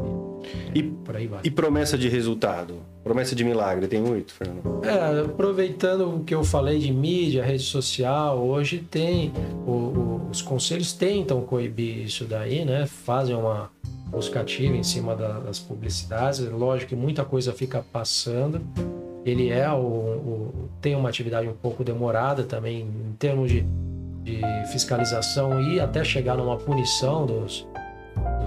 [0.74, 1.42] e, por aí vai.
[1.44, 2.76] E promessa de resultado?
[3.04, 4.82] Promessa de milagre, tem muito, Fernando?
[4.84, 9.32] É, aproveitando o que eu falei de mídia, rede social, hoje tem,
[9.66, 12.86] o, o, os conselhos tentam coibir isso daí, né?
[12.86, 13.70] Fazem uma
[14.08, 16.40] buscativa em cima da, das publicidades.
[16.40, 18.62] Lógico que muita coisa fica passando.
[19.26, 23.66] Ele é o, o, tem uma atividade um pouco demorada também em termos de,
[24.24, 24.42] de
[24.72, 27.68] fiscalização e até chegar numa punição dos,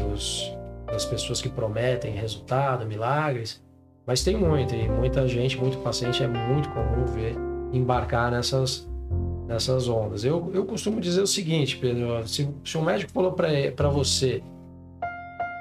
[0.00, 0.52] dos,
[0.86, 3.62] das pessoas que prometem resultado, milagres.
[4.06, 7.36] Mas tem muito, e muita gente, muito paciente, é muito comum ver
[7.72, 8.88] embarcar nessas,
[9.46, 10.24] nessas ondas.
[10.24, 14.42] Eu, eu costumo dizer o seguinte, Pedro: se, se um médico falou para você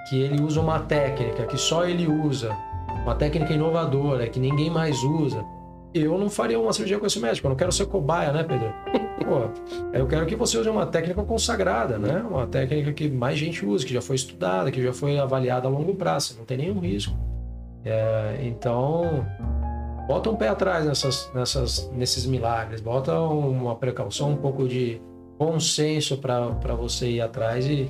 [0.10, 2.50] que ele usa uma técnica que só ele usa,
[3.04, 5.44] uma técnica inovadora que ninguém mais usa,
[5.94, 7.48] eu não faria uma cirurgia com esse médico.
[7.48, 8.74] Eu não quero ser cobaia, né, Pedro?
[9.26, 9.50] Pô,
[9.94, 12.24] eu quero que você use uma técnica consagrada, né?
[12.28, 15.72] Uma técnica que mais gente usa, que já foi estudada, que já foi avaliada a
[15.72, 16.36] longo prazo.
[16.38, 17.14] Não tem nenhum risco.
[17.84, 19.26] É, então,
[20.08, 22.82] bota um pé atrás nessas, nessas, nesses milagres.
[22.82, 25.02] Bota uma precaução, um pouco de
[25.38, 27.90] bom senso para você ir atrás e,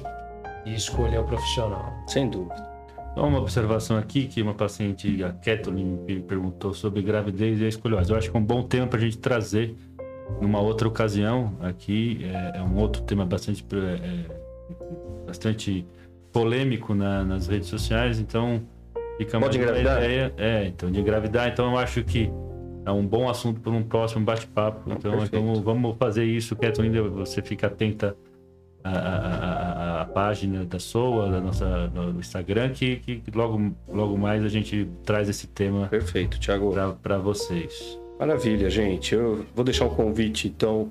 [0.66, 1.94] e escolher o profissional.
[2.08, 2.71] Sem dúvida.
[3.14, 7.68] Só uma observação aqui, que uma paciente, a Kathleen, me perguntou sobre gravidez e a
[7.68, 8.10] escoliose.
[8.10, 9.76] Eu acho que é um bom tema para a gente trazer
[10.40, 12.22] numa outra ocasião aqui.
[12.24, 15.86] É, é um outro tema bastante, é, bastante
[16.32, 18.62] polêmico na, nas redes sociais, então
[19.18, 20.04] fica Pode mais engravidar?
[20.04, 20.34] ideia.
[20.38, 21.50] É, então, de engravidar.
[21.50, 22.32] Então, eu acho que
[22.86, 24.90] é um bom assunto para um próximo bate-papo.
[24.92, 28.16] Então, vamos, vamos fazer isso, Kathleen, você fica atenta
[28.84, 34.44] a, a, a, página da SOA, da nossa, no Instagram, que, que logo, logo mais
[34.44, 35.88] a gente traz esse tema.
[35.88, 36.74] Perfeito, Thiago.
[37.02, 38.00] Para vocês.
[38.20, 39.16] Maravilha, gente.
[39.16, 40.90] Eu vou deixar um convite, então,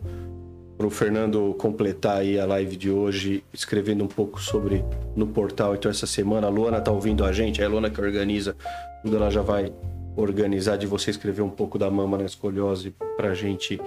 [0.76, 4.84] para o Fernando completar aí a live de hoje, escrevendo um pouco sobre
[5.14, 5.74] no portal.
[5.74, 8.56] Então, essa semana, a Luana tá ouvindo a gente, é a Luana que organiza
[9.02, 9.72] tudo, ela já vai
[10.16, 13.80] organizar de você escrever um pouco da mama na escoliose para a gente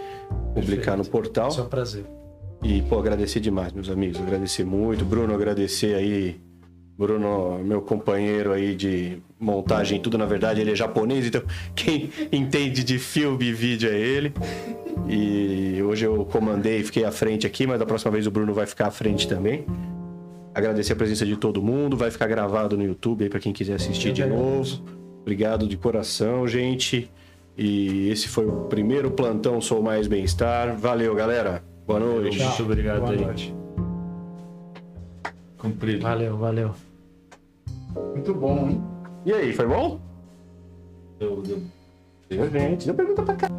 [0.54, 0.98] publicar Perfeito.
[0.98, 1.50] no portal.
[1.58, 2.06] É um prazer.
[2.64, 4.22] E, pô, agradecer demais, meus amigos.
[4.22, 5.03] Agradecer muito.
[5.03, 6.40] Bruno, agradecer aí.
[6.98, 11.41] Bruno, meu companheiro aí de montagem, tudo na verdade, ele é japonês, então
[11.76, 14.31] quem entende de filme e vídeo é ele.
[15.10, 18.65] E hoje eu comandei, fiquei à frente aqui, mas da próxima vez o Bruno vai
[18.65, 19.65] ficar à frente também.
[20.53, 23.73] Agradecer a presença de todo mundo, vai ficar gravado no YouTube aí para quem quiser
[23.73, 24.80] assistir de novo.
[25.22, 27.11] Obrigado de coração, gente.
[27.57, 30.77] E esse foi o primeiro plantão Sou Mais Bem-Estar.
[30.77, 31.73] Valeu, galera.
[31.85, 32.38] Boa noite.
[32.38, 32.47] Tchau.
[32.47, 33.22] Muito obrigado Boa aí.
[33.22, 33.55] Noite.
[35.57, 36.01] Cumprido.
[36.01, 36.72] Valeu, valeu.
[38.14, 38.84] Muito bom, hein?
[39.26, 39.99] E aí, foi bom?
[41.19, 41.61] Deu, deu.
[42.30, 42.85] Deu, gente.
[42.85, 43.53] Deu pergunta pra cá.